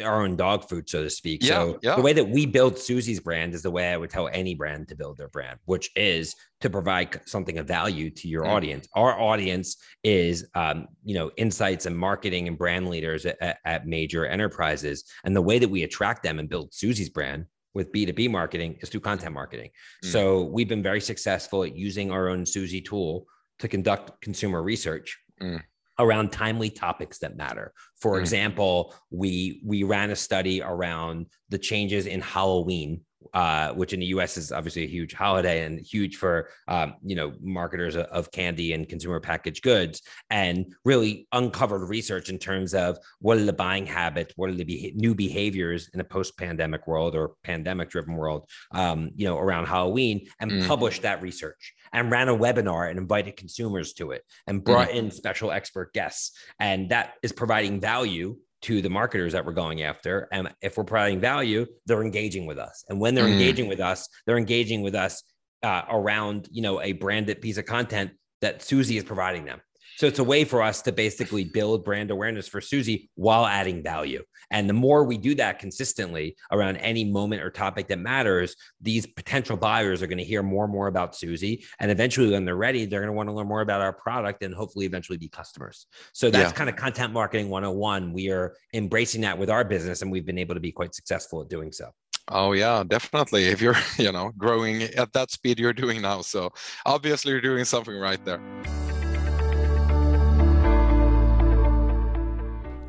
our 0.02 0.22
own 0.22 0.36
dog 0.36 0.68
food 0.68 0.88
so 0.88 1.02
to 1.02 1.10
speak 1.10 1.42
yeah, 1.42 1.48
so 1.48 1.78
yeah. 1.82 1.96
the 1.96 2.02
way 2.02 2.12
that 2.12 2.28
we 2.28 2.46
build 2.46 2.78
Suzy's 2.78 3.20
brand 3.20 3.54
is 3.54 3.62
the 3.62 3.70
way 3.70 3.92
i 3.92 3.96
would 3.96 4.10
tell 4.10 4.28
any 4.32 4.54
brand 4.54 4.88
to 4.88 4.96
build 4.96 5.18
their 5.18 5.28
brand 5.28 5.58
which 5.64 5.90
is 5.96 6.34
to 6.62 6.70
provide 6.70 7.20
something 7.26 7.58
of 7.58 7.66
value 7.66 8.10
to 8.10 8.28
your 8.28 8.44
mm. 8.44 8.48
audience 8.48 8.88
our 8.94 9.20
audience 9.20 9.76
is 10.02 10.46
um, 10.54 10.86
you 11.04 11.14
know 11.14 11.30
insights 11.36 11.86
and 11.86 11.96
marketing 11.96 12.48
and 12.48 12.56
brand 12.56 12.88
leaders 12.88 13.26
at, 13.26 13.58
at 13.64 13.86
major 13.86 14.26
enterprises 14.26 15.04
and 15.24 15.36
the 15.36 15.42
way 15.42 15.58
that 15.58 15.68
we 15.68 15.82
attract 15.82 16.22
them 16.22 16.38
and 16.38 16.48
build 16.48 16.72
Suzy's 16.72 17.10
brand 17.10 17.46
with 17.74 17.92
B2B 17.92 18.30
marketing 18.30 18.78
is 18.80 18.88
through 18.88 19.00
content 19.00 19.32
marketing. 19.32 19.70
Mm. 20.04 20.12
So 20.12 20.44
we've 20.44 20.68
been 20.68 20.82
very 20.82 21.00
successful 21.00 21.64
at 21.64 21.76
using 21.76 22.10
our 22.10 22.28
own 22.28 22.44
Suzy 22.44 22.80
tool 22.80 23.26
to 23.60 23.68
conduct 23.68 24.20
consumer 24.20 24.62
research. 24.62 25.18
Mm. 25.40 25.62
Around 25.98 26.32
timely 26.32 26.70
topics 26.70 27.18
that 27.18 27.36
matter. 27.36 27.72
For 28.00 28.16
mm. 28.16 28.20
example, 28.20 28.94
we 29.10 29.60
we 29.64 29.82
ran 29.82 30.10
a 30.10 30.16
study 30.16 30.62
around 30.62 31.26
the 31.50 31.58
changes 31.58 32.06
in 32.06 32.20
Halloween 32.22 33.02
uh, 33.34 33.72
which 33.72 33.92
in 33.92 34.00
the 34.00 34.06
U.S. 34.06 34.36
is 34.36 34.52
obviously 34.52 34.84
a 34.84 34.88
huge 34.88 35.14
holiday 35.14 35.64
and 35.64 35.80
huge 35.80 36.16
for 36.16 36.48
um, 36.68 36.94
you 37.04 37.16
know 37.16 37.32
marketers 37.40 37.96
of 37.96 38.30
candy 38.32 38.72
and 38.72 38.88
consumer 38.88 39.20
packaged 39.20 39.62
goods, 39.62 40.02
and 40.30 40.74
really 40.84 41.26
uncovered 41.32 41.88
research 41.88 42.28
in 42.28 42.38
terms 42.38 42.74
of 42.74 42.98
what 43.20 43.38
are 43.38 43.44
the 43.44 43.52
buying 43.52 43.86
habits, 43.86 44.32
what 44.36 44.50
are 44.50 44.54
the 44.54 44.64
be- 44.64 44.92
new 44.96 45.14
behaviors 45.14 45.88
in 45.94 46.00
a 46.00 46.04
post-pandemic 46.04 46.86
world 46.86 47.14
or 47.14 47.32
pandemic-driven 47.44 48.14
world, 48.14 48.48
um, 48.72 49.10
you 49.14 49.26
know, 49.26 49.38
around 49.38 49.66
Halloween, 49.66 50.26
and 50.40 50.50
mm. 50.50 50.66
published 50.66 51.02
that 51.02 51.22
research 51.22 51.74
and 51.92 52.10
ran 52.10 52.28
a 52.28 52.36
webinar 52.36 52.88
and 52.88 52.98
invited 52.98 53.36
consumers 53.36 53.92
to 53.94 54.12
it 54.12 54.22
and 54.46 54.64
brought 54.64 54.88
mm. 54.88 54.94
in 54.94 55.10
special 55.10 55.50
expert 55.50 55.92
guests, 55.92 56.36
and 56.58 56.90
that 56.90 57.14
is 57.22 57.32
providing 57.32 57.80
value 57.80 58.36
to 58.62 58.80
the 58.80 58.90
marketers 58.90 59.32
that 59.32 59.44
we're 59.44 59.52
going 59.52 59.82
after. 59.82 60.28
And 60.32 60.52
if 60.62 60.76
we're 60.76 60.84
providing 60.84 61.20
value, 61.20 61.66
they're 61.86 62.02
engaging 62.02 62.46
with 62.46 62.58
us. 62.58 62.84
And 62.88 63.00
when 63.00 63.14
they're 63.14 63.26
mm. 63.26 63.32
engaging 63.32 63.68
with 63.68 63.80
us, 63.80 64.08
they're 64.26 64.38
engaging 64.38 64.82
with 64.82 64.94
us 64.94 65.22
uh, 65.62 65.82
around, 65.90 66.48
you 66.50 66.62
know, 66.62 66.80
a 66.80 66.92
branded 66.92 67.40
piece 67.40 67.58
of 67.58 67.66
content 67.66 68.12
that 68.40 68.62
Suzy 68.62 68.96
is 68.96 69.04
providing 69.04 69.44
them. 69.44 69.60
So 69.96 70.06
it's 70.06 70.18
a 70.18 70.24
way 70.24 70.44
for 70.44 70.62
us 70.62 70.82
to 70.82 70.92
basically 70.92 71.44
build 71.44 71.84
brand 71.84 72.10
awareness 72.10 72.48
for 72.48 72.60
Suzy 72.60 73.10
while 73.14 73.46
adding 73.46 73.82
value. 73.82 74.22
And 74.50 74.68
the 74.68 74.74
more 74.74 75.04
we 75.04 75.16
do 75.16 75.34
that 75.36 75.58
consistently 75.58 76.36
around 76.50 76.76
any 76.78 77.04
moment 77.04 77.42
or 77.42 77.50
topic 77.50 77.88
that 77.88 77.98
matters, 77.98 78.56
these 78.80 79.06
potential 79.06 79.56
buyers 79.56 80.02
are 80.02 80.06
going 80.06 80.18
to 80.18 80.24
hear 80.24 80.42
more 80.42 80.64
and 80.64 80.72
more 80.72 80.88
about 80.88 81.16
Suzy. 81.16 81.64
And 81.78 81.90
eventually, 81.90 82.30
when 82.30 82.44
they're 82.44 82.56
ready, 82.56 82.84
they're 82.84 83.00
going 83.00 83.08
to 83.08 83.16
want 83.16 83.28
to 83.28 83.34
learn 83.34 83.46
more 83.48 83.60
about 83.60 83.80
our 83.80 83.92
product 83.92 84.42
and 84.42 84.54
hopefully 84.54 84.86
eventually 84.86 85.18
be 85.18 85.28
customers. 85.28 85.86
So 86.12 86.30
that's 86.30 86.52
yeah. 86.52 86.56
kind 86.56 86.70
of 86.70 86.76
content 86.76 87.12
marketing 87.12 87.48
101. 87.48 88.12
We 88.12 88.30
are 88.30 88.54
embracing 88.74 89.22
that 89.22 89.38
with 89.38 89.50
our 89.50 89.64
business, 89.64 90.02
and 90.02 90.10
we've 90.10 90.26
been 90.26 90.38
able 90.38 90.54
to 90.54 90.60
be 90.60 90.72
quite 90.72 90.94
successful 90.94 91.42
at 91.42 91.48
doing 91.48 91.72
so. 91.72 91.90
Oh 92.28 92.52
yeah, 92.52 92.84
definitely. 92.86 93.44
If 93.44 93.60
you're, 93.60 93.76
you 93.98 94.12
know, 94.12 94.32
growing 94.36 94.82
at 94.82 95.12
that 95.12 95.30
speed 95.30 95.58
you're 95.58 95.72
doing 95.72 96.02
now, 96.02 96.22
so 96.22 96.52
obviously 96.86 97.32
you're 97.32 97.40
doing 97.40 97.64
something 97.64 97.96
right 97.96 98.22
there. 98.24 98.40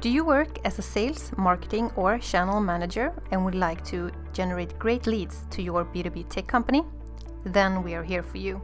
Do 0.03 0.09
you 0.09 0.25
work 0.25 0.59
as 0.65 0.77
a 0.79 0.81
sales, 0.81 1.31
marketing, 1.37 1.89
or 1.95 2.19
channel 2.19 2.59
manager 2.59 3.13
and 3.31 3.45
would 3.45 3.55
like 3.55 3.85
to 3.85 4.11
generate 4.33 4.77
great 4.77 5.07
leads 5.07 5.45
to 5.51 5.61
your 5.61 5.85
B2B 5.85 6.27
tech 6.27 6.45
company? 6.45 6.83
Then 7.45 7.81
we 7.83 7.93
are 7.93 8.03
here 8.03 8.21
for 8.21 8.37
you. 8.37 8.61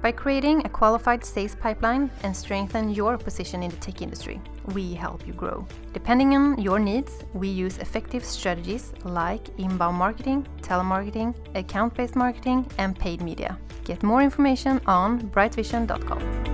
By 0.00 0.10
creating 0.12 0.64
a 0.64 0.70
qualified 0.70 1.22
sales 1.22 1.54
pipeline 1.54 2.10
and 2.22 2.34
strengthen 2.34 2.88
your 2.88 3.18
position 3.18 3.62
in 3.62 3.70
the 3.70 3.76
tech 3.76 4.00
industry, 4.00 4.40
we 4.72 4.94
help 4.94 5.26
you 5.26 5.34
grow. 5.34 5.66
Depending 5.92 6.34
on 6.34 6.58
your 6.58 6.78
needs, 6.78 7.24
we 7.34 7.48
use 7.48 7.76
effective 7.76 8.24
strategies 8.24 8.94
like 9.04 9.50
inbound 9.58 9.98
marketing, 9.98 10.46
telemarketing, 10.62 11.34
account 11.56 11.92
based 11.92 12.16
marketing, 12.16 12.66
and 12.78 12.98
paid 12.98 13.20
media. 13.20 13.58
Get 13.84 14.02
more 14.02 14.22
information 14.22 14.80
on 14.86 15.20
brightvision.com 15.28 16.47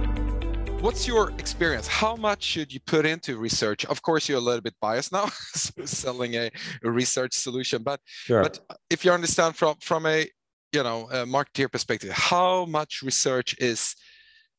what's 0.85 1.09
your 1.09 1.31
experience? 1.39 1.87
How 1.87 2.15
much 2.15 2.43
should 2.43 2.71
you 2.71 2.79
put 2.87 3.07
into 3.07 3.39
research? 3.39 3.87
Of 3.87 4.03
course, 4.03 4.29
you're 4.29 4.37
a 4.37 4.49
little 4.49 4.61
bit 4.61 4.75
biased 4.83 5.13
now, 5.13 5.27
selling 5.87 6.35
a, 6.35 6.51
a, 6.85 6.91
research 6.91 7.33
solution, 7.33 7.83
but 7.83 8.01
sure. 8.07 8.43
but 8.43 8.59
if 8.91 9.03
you 9.03 9.11
understand 9.11 9.57
from 9.57 9.77
from 9.81 10.05
a 10.05 10.29
you 10.73 10.83
know 10.83 11.09
a 11.11 11.25
marketeer 11.25 11.73
perspective, 11.73 12.11
how 12.11 12.67
much 12.67 13.01
research 13.03 13.57
is 13.59 13.97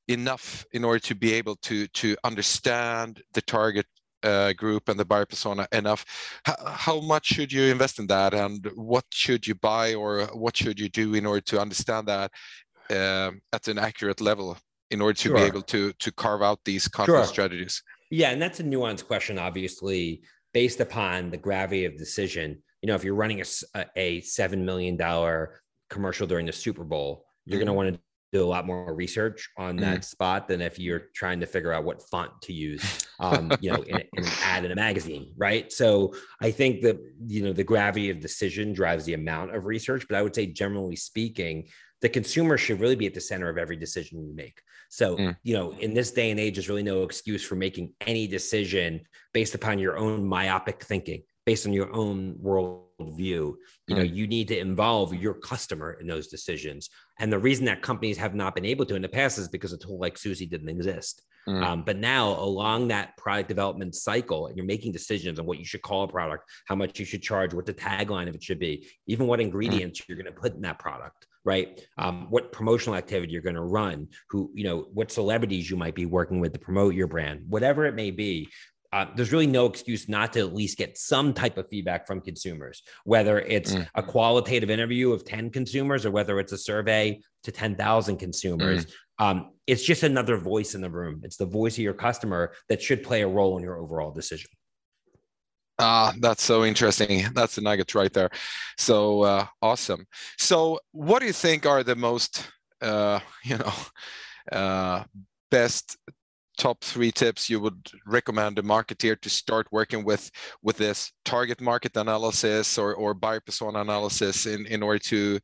enough 0.07 0.65
in 0.73 0.83
order 0.83 0.99
to 0.99 1.13
be 1.13 1.31
able 1.33 1.57
to 1.57 1.85
to 2.01 2.17
understand 2.23 3.21
the 3.35 3.41
target 3.43 3.85
uh, 4.23 4.51
group 4.53 4.89
and 4.89 4.99
the 4.99 5.05
buyer 5.05 5.25
persona 5.25 5.67
enough 5.71 6.03
how, 6.45 6.55
how, 6.65 6.99
much 6.99 7.25
should 7.27 7.51
you 7.51 7.63
invest 7.71 7.99
in 7.99 8.07
that 8.07 8.33
and 8.33 8.71
what 8.73 9.05
should 9.11 9.45
you 9.45 9.53
buy 9.53 9.93
or 9.93 10.25
what 10.33 10.57
should 10.57 10.79
you 10.79 10.89
do 10.89 11.13
in 11.13 11.25
order 11.27 11.41
to 11.41 11.59
understand 11.59 12.07
that 12.07 12.31
um, 12.89 13.39
at 13.53 13.67
an 13.67 13.77
accurate 13.77 14.21
level 14.21 14.57
in 14.95 15.01
order 15.01 15.13
to 15.13 15.29
sure. 15.29 15.35
be 15.35 15.43
able 15.43 15.61
to 15.61 15.91
to 15.93 16.11
carve 16.11 16.41
out 16.41 16.59
these 16.63 16.87
content 16.87 17.17
sure. 17.17 17.25
strategies 17.25 17.83
yeah 18.09 18.29
and 18.31 18.41
that's 18.41 18.59
a 18.59 18.63
nuanced 18.63 19.05
question 19.05 19.37
obviously 19.37 20.21
based 20.53 20.79
upon 20.79 21.29
the 21.29 21.37
gravity 21.37 21.85
of 21.85 21.97
decision 21.97 22.57
you 22.81 22.87
know 22.87 22.95
if 22.95 23.03
you're 23.03 23.13
running 23.13 23.41
a, 23.41 23.85
a 23.95 24.21
$7 24.21 24.57
million 24.59 24.97
commercial 25.89 26.25
during 26.25 26.45
the 26.45 26.53
super 26.53 26.83
bowl 26.83 27.25
you're 27.45 27.59
mm-hmm. 27.59 27.65
going 27.65 27.67
to 27.67 27.73
want 27.73 27.93
to 27.93 27.99
do 28.31 28.43
a 28.43 28.45
lot 28.45 28.65
more 28.65 28.93
research 28.93 29.49
on 29.57 29.77
that 29.77 29.99
mm. 29.99 30.03
spot 30.03 30.47
than 30.47 30.59
if 30.59 30.77
you're 30.77 31.03
trying 31.13 31.39
to 31.39 31.45
figure 31.45 31.71
out 31.71 31.85
what 31.85 32.01
font 32.09 32.31
to 32.41 32.51
use 32.51 33.05
um, 33.19 33.51
you 33.61 33.71
know 33.71 33.81
in, 33.83 33.97
in, 33.97 34.25
an 34.25 34.31
ad 34.43 34.65
in 34.65 34.71
a 34.71 34.75
magazine 34.75 35.33
right 35.37 35.71
so 35.71 36.13
i 36.41 36.49
think 36.49 36.81
that 36.81 36.97
you 37.27 37.43
know 37.43 37.53
the 37.53 37.63
gravity 37.63 38.09
of 38.09 38.19
decision 38.19 38.73
drives 38.73 39.05
the 39.05 39.13
amount 39.13 39.55
of 39.55 39.65
research 39.65 40.05
but 40.09 40.17
i 40.17 40.21
would 40.21 40.35
say 40.35 40.45
generally 40.45 40.95
speaking 40.95 41.67
the 42.01 42.09
consumer 42.09 42.57
should 42.57 42.79
really 42.79 42.95
be 42.95 43.07
at 43.07 43.13
the 43.13 43.19
center 43.21 43.49
of 43.49 43.57
every 43.57 43.75
decision 43.75 44.23
you 44.23 44.35
make. 44.35 44.61
So, 44.89 45.17
mm. 45.17 45.35
you 45.43 45.53
know, 45.53 45.71
in 45.73 45.93
this 45.93 46.11
day 46.11 46.31
and 46.31 46.39
age, 46.39 46.55
there's 46.55 46.69
really 46.69 46.83
no 46.83 47.03
excuse 47.03 47.43
for 47.43 47.55
making 47.55 47.93
any 48.01 48.27
decision 48.27 49.01
based 49.33 49.55
upon 49.55 49.79
your 49.79 49.97
own 49.97 50.25
myopic 50.25 50.83
thinking, 50.83 51.23
based 51.45 51.65
on 51.65 51.73
your 51.73 51.93
own 51.93 52.35
worldview. 52.41 53.17
You 53.17 53.57
mm. 53.89 53.95
know, 53.97 54.03
you 54.03 54.27
need 54.27 54.47
to 54.49 54.57
involve 54.57 55.13
your 55.13 55.33
customer 55.33 55.97
in 55.99 56.07
those 56.07 56.27
decisions. 56.27 56.89
And 57.19 57.31
the 57.31 57.39
reason 57.39 57.65
that 57.65 57.81
companies 57.81 58.17
have 58.17 58.35
not 58.35 58.55
been 58.55 58.65
able 58.65 58.85
to 58.85 58.95
in 58.95 59.01
the 59.01 59.09
past 59.09 59.37
is 59.37 59.47
because 59.47 59.73
a 59.73 59.77
tool 59.77 59.99
like 59.99 60.17
Suzy 60.17 60.45
didn't 60.45 60.69
exist. 60.69 61.21
Mm. 61.47 61.63
Um, 61.63 61.83
but 61.83 61.97
now, 61.97 62.29
along 62.39 62.87
that 62.87 63.15
product 63.17 63.49
development 63.49 63.93
cycle, 63.93 64.47
and 64.47 64.57
you're 64.57 64.65
making 64.65 64.91
decisions 64.91 65.39
on 65.39 65.45
what 65.45 65.59
you 65.59 65.65
should 65.65 65.83
call 65.83 66.03
a 66.03 66.07
product, 66.07 66.43
how 66.67 66.75
much 66.75 66.99
you 66.99 67.05
should 67.05 67.21
charge, 67.21 67.53
what 67.53 67.67
the 67.67 67.73
tagline 67.73 68.27
of 68.27 68.33
it 68.33 68.43
should 68.43 68.57
be, 68.57 68.87
even 69.05 69.27
what 69.27 69.39
mm. 69.39 69.43
ingredients 69.43 70.01
mm. 70.01 70.05
you're 70.07 70.17
going 70.17 70.33
to 70.33 70.39
put 70.39 70.55
in 70.55 70.61
that 70.61 70.79
product 70.79 71.27
right? 71.45 71.79
Um, 71.97 72.27
what 72.29 72.51
promotional 72.51 72.95
activity 72.95 73.31
you're 73.31 73.41
going 73.41 73.55
to 73.55 73.61
run, 73.61 74.09
who, 74.29 74.51
you 74.53 74.63
know, 74.63 74.87
what 74.93 75.11
celebrities 75.11 75.69
you 75.69 75.77
might 75.77 75.95
be 75.95 76.05
working 76.05 76.39
with 76.39 76.53
to 76.53 76.59
promote 76.59 76.95
your 76.95 77.07
brand, 77.07 77.45
whatever 77.47 77.85
it 77.85 77.95
may 77.95 78.11
be. 78.11 78.49
uh, 78.93 79.07
there's 79.15 79.33
really 79.33 79.47
no 79.47 79.65
excuse 79.65 80.07
not 80.07 80.31
to 80.31 80.39
at 80.39 80.53
least 80.53 80.77
get 80.77 80.97
some 80.97 81.33
type 81.33 81.57
of 81.57 81.67
feedback 81.69 82.07
from 82.07 82.21
consumers, 82.21 82.81
whether 83.03 83.39
it's 83.41 83.73
mm. 83.73 83.85
a 83.95 84.01
qualitative 84.01 84.69
interview 84.69 85.11
of 85.11 85.25
10 85.25 85.49
consumers 85.49 86.05
or 86.05 86.11
whether 86.11 86.39
it's 86.39 86.53
a 86.53 86.57
survey 86.57 87.19
to 87.43 87.51
10,000 87.51 88.17
consumers. 88.17 88.85
Mm. 88.85 88.91
Um, 89.19 89.51
it's 89.67 89.83
just 89.83 90.03
another 90.03 90.37
voice 90.37 90.75
in 90.75 90.81
the 90.81 90.89
room. 90.89 91.21
It's 91.23 91.37
the 91.37 91.45
voice 91.45 91.73
of 91.73 91.83
your 91.83 91.93
customer 91.93 92.53
that 92.69 92.81
should 92.81 93.03
play 93.03 93.21
a 93.21 93.27
role 93.27 93.57
in 93.57 93.63
your 93.63 93.77
overall 93.77 94.11
decision. 94.11 94.49
Ah, 95.77 96.13
that's 96.19 96.43
so 96.43 96.63
interesting. 96.63 97.25
That's 97.33 97.55
the 97.55 97.61
nugget 97.61 97.95
right 97.95 98.13
there. 98.13 98.29
So 98.77 99.23
uh, 99.23 99.45
awesome. 99.61 100.05
So, 100.37 100.79
what 100.91 101.19
do 101.19 101.25
you 101.25 101.33
think 101.33 101.65
are 101.65 101.83
the 101.83 101.95
most, 101.95 102.47
uh, 102.81 103.19
you 103.43 103.57
know, 103.57 103.73
uh, 104.51 105.03
best 105.51 105.97
top 106.57 106.83
three 106.83 107.11
tips 107.11 107.49
you 107.49 107.59
would 107.59 107.89
recommend 108.07 108.57
a 108.57 108.61
marketeer 108.61 109.19
to 109.19 109.29
start 109.29 109.67
working 109.71 110.05
with 110.05 110.31
with 110.63 110.77
this 110.77 111.11
target 111.25 111.59
market 111.59 111.97
analysis 111.97 112.77
or 112.77 112.95
or 112.95 113.13
buyer 113.13 113.41
persona 113.41 113.81
analysis 113.81 114.45
in 114.45 114.65
in 114.67 114.81
order 114.81 114.99
to 114.99 115.39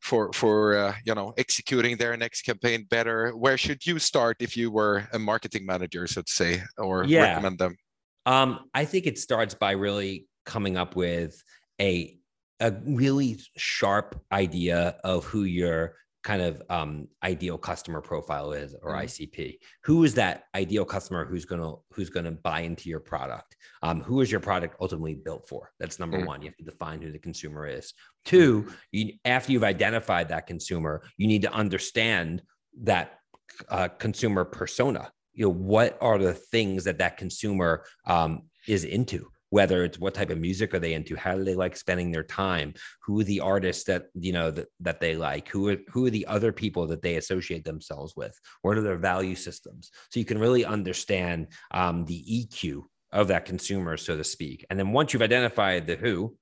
for 0.00 0.30
for 0.32 0.76
uh, 0.76 0.94
you 1.04 1.14
know 1.14 1.32
executing 1.38 1.96
their 1.96 2.16
next 2.16 2.42
campaign 2.42 2.86
better 2.90 3.30
where 3.30 3.56
should 3.56 3.86
you 3.86 3.98
start 3.98 4.36
if 4.40 4.56
you 4.56 4.70
were 4.70 5.08
a 5.12 5.18
marketing 5.18 5.64
manager 5.64 6.06
so 6.06 6.20
to 6.20 6.30
say 6.30 6.62
or 6.76 7.04
yeah. 7.04 7.22
recommend 7.22 7.58
them 7.58 7.74
um, 8.26 8.60
I 8.74 8.84
think 8.84 9.06
it 9.06 9.18
starts 9.18 9.54
by 9.54 9.72
really 9.72 10.26
coming 10.44 10.76
up 10.76 10.96
with 10.96 11.42
a 11.80 12.18
a 12.60 12.72
really 12.86 13.38
sharp 13.56 14.18
idea 14.32 14.96
of 15.04 15.24
who 15.24 15.44
your 15.44 15.94
kind 16.24 16.42
of 16.42 16.60
um, 16.70 17.06
ideal 17.22 17.56
customer 17.56 18.00
profile 18.00 18.52
is 18.52 18.74
or 18.82 18.92
mm-hmm. 18.92 19.04
ICP. 19.04 19.58
Who 19.84 20.02
is 20.02 20.14
that 20.14 20.44
ideal 20.56 20.84
customer 20.84 21.24
who's 21.24 21.44
gonna 21.44 21.74
who's 21.92 22.10
gonna 22.10 22.32
buy 22.32 22.60
into 22.60 22.88
your 22.88 22.98
product? 22.98 23.56
Um, 23.82 24.00
who 24.00 24.20
is 24.22 24.30
your 24.30 24.40
product 24.40 24.76
ultimately 24.80 25.14
built 25.14 25.48
for? 25.48 25.70
That's 25.78 26.00
number 26.00 26.18
mm-hmm. 26.18 26.26
one. 26.26 26.42
You 26.42 26.48
have 26.48 26.56
to 26.56 26.64
define 26.64 27.00
who 27.00 27.12
the 27.12 27.18
consumer 27.20 27.66
is. 27.66 27.94
Two, 28.24 28.72
you, 28.90 29.12
after 29.24 29.52
you've 29.52 29.62
identified 29.62 30.30
that 30.30 30.48
consumer, 30.48 31.02
you 31.16 31.28
need 31.28 31.42
to 31.42 31.52
understand 31.52 32.42
that 32.82 33.20
uh, 33.68 33.88
consumer 33.88 34.44
persona 34.44 35.12
you 35.36 35.44
know 35.44 35.52
what 35.52 35.96
are 36.00 36.18
the 36.18 36.34
things 36.34 36.84
that 36.84 36.98
that 36.98 37.18
consumer 37.18 37.84
um, 38.06 38.42
is 38.66 38.84
into? 38.84 39.28
Whether 39.50 39.84
it's 39.84 39.98
what 39.98 40.14
type 40.14 40.30
of 40.30 40.40
music 40.40 40.74
are 40.74 40.80
they 40.80 40.94
into? 40.94 41.14
How 41.14 41.36
do 41.36 41.44
they 41.44 41.54
like 41.54 41.76
spending 41.76 42.10
their 42.10 42.24
time? 42.24 42.74
Who 43.04 43.20
are 43.20 43.24
the 43.24 43.40
artists 43.40 43.84
that 43.84 44.06
you 44.14 44.32
know 44.32 44.50
that, 44.50 44.66
that 44.80 45.00
they 45.00 45.14
like? 45.14 45.48
Who 45.48 45.68
are 45.68 45.76
who 45.88 46.06
are 46.06 46.10
the 46.10 46.26
other 46.26 46.52
people 46.52 46.86
that 46.88 47.02
they 47.02 47.16
associate 47.16 47.64
themselves 47.64 48.14
with? 48.16 48.36
What 48.62 48.76
are 48.76 48.82
their 48.82 48.98
value 48.98 49.36
systems? 49.36 49.92
So 50.10 50.18
you 50.18 50.26
can 50.26 50.38
really 50.38 50.64
understand 50.64 51.48
um, 51.70 52.04
the 52.06 52.24
eq 52.24 52.82
of 53.12 53.28
that 53.28 53.44
consumer 53.44 53.96
so 53.96 54.16
to 54.16 54.24
speak. 54.24 54.66
And 54.68 54.78
then 54.78 54.90
once 54.92 55.12
you've 55.12 55.22
identified 55.22 55.86
the 55.86 55.96
who 55.96 56.36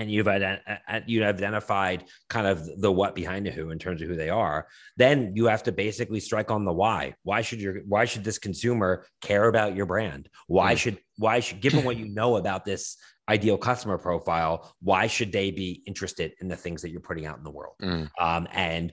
and 0.00 0.10
you've 0.10 0.28
you've 1.06 1.22
identified 1.22 2.04
kind 2.28 2.46
of 2.46 2.80
the 2.80 2.90
what 2.90 3.14
behind 3.14 3.46
the 3.46 3.50
who 3.50 3.70
in 3.70 3.78
terms 3.78 4.00
of 4.00 4.08
who 4.08 4.16
they 4.16 4.30
are 4.30 4.66
then 4.96 5.32
you 5.34 5.46
have 5.46 5.62
to 5.62 5.72
basically 5.72 6.20
strike 6.20 6.50
on 6.50 6.64
the 6.64 6.72
why 6.72 7.14
why 7.22 7.42
should 7.42 7.60
your 7.60 7.80
why 7.86 8.04
should 8.04 8.24
this 8.24 8.38
consumer 8.38 9.06
care 9.20 9.48
about 9.48 9.76
your 9.76 9.86
brand 9.86 10.28
why 10.46 10.74
mm. 10.74 10.78
should 10.78 10.98
why 11.18 11.38
should 11.38 11.60
given 11.60 11.84
what 11.84 11.96
you 11.96 12.08
know 12.08 12.36
about 12.36 12.64
this 12.64 12.96
ideal 13.28 13.58
customer 13.58 13.98
profile 13.98 14.74
why 14.80 15.06
should 15.06 15.30
they 15.30 15.50
be 15.50 15.82
interested 15.86 16.32
in 16.40 16.48
the 16.48 16.56
things 16.56 16.82
that 16.82 16.90
you're 16.90 17.00
putting 17.00 17.26
out 17.26 17.38
in 17.38 17.44
the 17.44 17.50
world 17.50 17.74
mm. 17.82 18.08
um, 18.18 18.48
and 18.52 18.92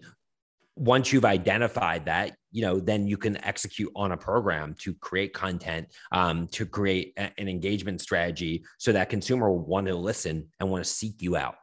once 0.77 1.11
you've 1.11 1.25
identified 1.25 2.05
that 2.05 2.35
you 2.51 2.61
know 2.61 2.79
then 2.79 3.07
you 3.07 3.17
can 3.17 3.43
execute 3.43 3.91
on 3.95 4.11
a 4.11 4.17
program 4.17 4.75
to 4.79 4.93
create 4.95 5.33
content 5.33 5.87
um, 6.11 6.47
to 6.47 6.65
create 6.65 7.13
a, 7.17 7.31
an 7.39 7.47
engagement 7.47 7.99
strategy 7.99 8.63
so 8.77 8.91
that 8.91 9.09
consumer 9.09 9.49
will 9.49 9.65
want 9.65 9.87
to 9.87 9.95
listen 9.95 10.47
and 10.59 10.69
want 10.69 10.83
to 10.83 10.89
seek 10.89 11.21
you 11.21 11.35
out. 11.35 11.55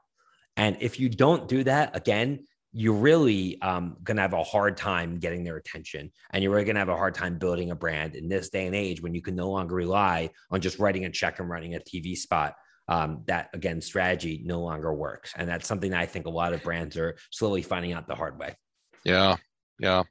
And 0.57 0.77
if 0.81 1.01
you 1.01 1.09
don't 1.09 1.49
do 1.49 1.65
that 1.65 1.97
again 1.97 2.47
you're 2.77 2.93
really 2.93 3.61
um, 3.63 3.97
going 4.03 4.17
to 4.17 4.23
have 4.23 4.33
a 4.33 4.43
hard 4.43 4.77
time 4.77 5.21
getting 5.21 5.45
their 5.45 5.57
attention. 5.57 6.11
And 6.33 6.43
you're 6.43 6.53
really 6.53 6.65
going 6.65 6.75
to 6.75 6.81
have 6.81 6.89
a 6.89 6.97
hard 6.97 7.15
time 7.15 7.39
building 7.39 7.71
a 7.71 7.77
brand 7.77 8.17
in 8.17 8.29
this 8.29 8.51
day 8.51 8.67
and 8.67 8.75
age 8.75 9.01
when 9.01 9.15
you 9.15 9.23
can 9.23 9.37
no 9.37 9.49
longer 9.49 9.77
rely 9.77 10.31
on 10.51 10.61
just 10.61 10.81
writing 10.81 11.05
a 11.05 11.11
check 11.11 11.39
and 11.39 11.49
running 11.49 11.77
a 11.77 11.79
tv 11.79 12.17
spot 12.17 12.57
um, 12.89 13.23
that 13.27 13.49
again 13.55 13.81
strategy 13.81 14.43
no 14.45 14.61
longer 14.61 14.93
works. 14.93 15.33
And 15.37 15.49
that's 15.49 15.69
something 15.69 15.93
that 15.93 16.01
i 16.01 16.07
think 16.07 16.27
a 16.27 16.31
lot 16.31 16.53
of 16.53 16.65
brands 16.65 16.97
are 16.97 17.17
slowly 17.31 17.63
finding 17.63 17.93
out 17.93 18.09
the 18.09 18.17
hard 18.17 18.39
way 18.41 18.57
yeah, 19.05 19.37
yeah. 19.79 20.03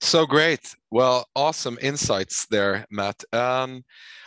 So 0.00 0.26
great. 0.26 0.74
Well, 0.90 1.26
awesome 1.36 1.78
insights 1.82 2.46
there, 2.46 2.86
Matt. 2.90 3.22
Um, 3.32 3.84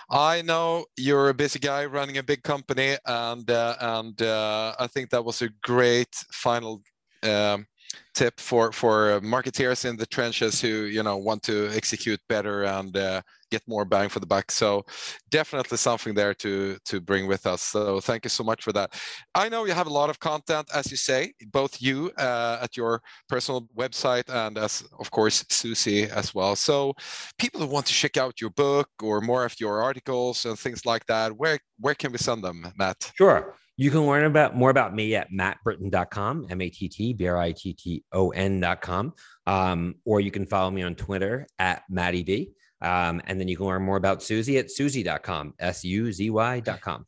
I 0.10 0.42
know 0.44 0.86
you're 0.98 1.30
a 1.30 1.34
busy 1.34 1.60
guy 1.60 1.86
running 1.86 2.18
a 2.18 2.24
big 2.24 2.44
company, 2.44 2.96
and 3.06 3.50
uh, 3.50 3.76
and 3.80 4.22
uh, 4.22 4.76
I 4.80 4.88
think 4.88 5.10
that 5.10 5.26
was 5.26 5.42
a 5.42 5.50
great 5.64 6.14
final 6.32 6.82
um, 7.24 7.66
tip 8.14 8.40
for 8.40 8.72
for 8.72 9.20
marketeers 9.22 9.86
in 9.86 9.96
the 9.98 10.06
trenches 10.06 10.62
who 10.62 10.86
you 10.86 11.04
know 11.04 11.18
want 11.18 11.42
to 11.44 11.70
execute 11.74 12.20
better 12.30 12.64
and 12.64 12.96
uh, 12.96 13.22
get 13.52 13.62
more 13.68 13.86
bang 13.86 14.10
for 14.10 14.20
the 14.20 14.26
buck. 14.26 14.52
So 14.52 14.86
definitely 15.30 15.78
something 15.78 16.14
there 16.14 16.34
to 16.36 16.78
to 16.86 17.02
bring 17.02 17.28
with 17.28 17.46
us. 17.46 17.62
So 17.62 18.00
thank 18.00 18.26
you 18.26 18.30
so 18.30 18.44
much 18.44 18.64
for 18.64 18.74
that. 18.74 18.90
I 19.36 19.50
know 19.50 19.66
you 19.66 19.74
have 19.74 19.88
a 19.88 19.98
lot 20.02 20.10
of 20.10 20.20
content, 20.20 20.68
as 20.74 20.92
you 20.92 20.98
say, 20.98 21.34
both 21.52 21.82
you 21.82 22.12
uh, 22.18 22.60
at 22.62 22.78
your 22.78 23.02
personal 23.28 23.68
website 23.78 24.28
and 24.30 24.58
as 24.58 24.84
of 25.00 25.10
course 25.12 25.46
Suzy 25.50 26.04
as 26.04 26.34
well. 26.36 26.56
So 26.56 26.94
people 27.38 27.60
who 27.62 27.68
want 27.68 27.86
to 27.88 27.94
check 27.94 28.18
out 28.18 28.42
your 28.42 28.52
book 28.52 28.90
or 29.02 29.22
more 29.22 29.46
of 29.46 29.60
your 29.60 29.82
articles 29.82 30.46
and 30.46 30.58
things 30.58 30.86
like 30.86 31.06
that, 31.08 31.32
where 31.38 31.60
where 31.80 31.96
can 31.96 32.12
we 32.12 32.18
send 32.18 32.44
them, 32.44 32.72
Matt? 32.78 33.12
Sure. 33.16 33.56
You 33.76 33.90
can 33.90 34.06
learn 34.06 34.26
about 34.26 34.56
more 34.56 34.70
about 34.70 34.94
me 34.94 35.16
at 35.16 35.32
mattbritton.com, 35.32 36.46
M-A-T-T-B-R-I-T-T-O-N.com. 36.50 39.14
Um, 39.48 39.96
or 40.06 40.20
you 40.20 40.30
can 40.32 40.46
follow 40.46 40.70
me 40.70 40.84
on 40.84 40.94
Twitter 40.96 41.48
at 41.58 41.82
Matty 41.90 42.54
Um, 42.82 43.22
and 43.26 43.40
then 43.40 43.48
you 43.48 43.58
can 43.58 43.66
learn 43.66 43.82
more 43.82 43.98
about 43.98 44.22
Suzy 44.22 44.60
at 44.60 44.70
suzy.com, 44.70 45.56
S-U-Z-Y.com. 45.60 47.06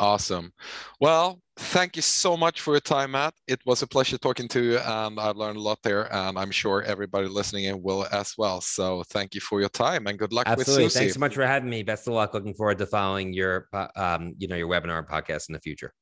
Awesome. 0.00 0.52
Well, 1.00 1.40
thank 1.56 1.96
you 1.96 2.02
so 2.02 2.36
much 2.36 2.60
for 2.60 2.74
your 2.74 2.80
time, 2.80 3.12
Matt. 3.12 3.34
It 3.46 3.60
was 3.64 3.82
a 3.82 3.86
pleasure 3.86 4.18
talking 4.18 4.48
to 4.48 4.62
you, 4.62 4.78
and 4.78 5.20
I 5.20 5.30
learned 5.30 5.56
a 5.56 5.60
lot 5.60 5.78
there, 5.82 6.12
and 6.12 6.36
I'm 6.36 6.50
sure 6.50 6.82
everybody 6.82 7.28
listening 7.28 7.64
in 7.64 7.80
will 7.80 8.06
as 8.10 8.34
well. 8.36 8.60
So, 8.60 9.04
thank 9.10 9.34
you 9.34 9.40
for 9.40 9.60
your 9.60 9.68
time, 9.68 10.08
and 10.08 10.18
good 10.18 10.32
luck 10.32 10.48
Absolutely. 10.48 10.84
with 10.84 10.92
Suzy. 10.92 11.04
Thanks 11.04 11.14
so 11.14 11.20
much 11.20 11.34
for 11.34 11.46
having 11.46 11.70
me. 11.70 11.84
Best 11.84 12.08
of 12.08 12.14
luck. 12.14 12.34
Looking 12.34 12.54
forward 12.54 12.78
to 12.78 12.86
following 12.86 13.32
your, 13.32 13.68
um, 13.94 14.34
you 14.38 14.48
know, 14.48 14.56
your 14.56 14.68
webinar 14.68 14.98
and 14.98 15.06
podcast 15.06 15.48
in 15.48 15.52
the 15.52 15.60
future. 15.60 15.92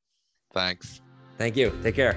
Thanks. 0.53 1.01
Thank 1.39 1.57
you. 1.57 1.73
Take 1.83 1.97
care. 1.97 2.17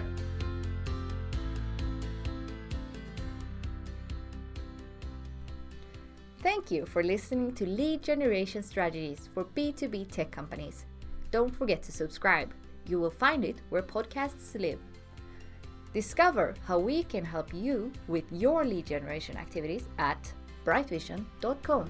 Thank 6.41 6.69
you 6.69 6.85
for 6.85 7.01
listening 7.01 7.55
to 7.55 7.65
Lead 7.65 8.03
Generation 8.03 8.61
Strategies 8.61 9.29
for 9.33 9.45
B2B 9.45 10.11
tech 10.11 10.31
companies. 10.31 10.85
Don't 11.31 11.53
forget 11.55 11.81
to 11.83 11.91
subscribe. 11.91 12.53
You 12.87 12.99
will 12.99 13.09
find 13.11 13.43
it 13.43 13.61
where 13.69 13.81
podcasts 13.81 14.59
live. 14.59 14.79
Discover 15.93 16.53
how 16.67 16.77
we 16.77 17.03
can 17.03 17.25
help 17.25 17.53
you 17.53 17.91
with 18.07 18.25
your 18.31 18.63
lead 18.63 18.85
generation 18.85 19.37
activities 19.37 19.87
at 19.97 20.31
brightvision.com. 20.65 21.89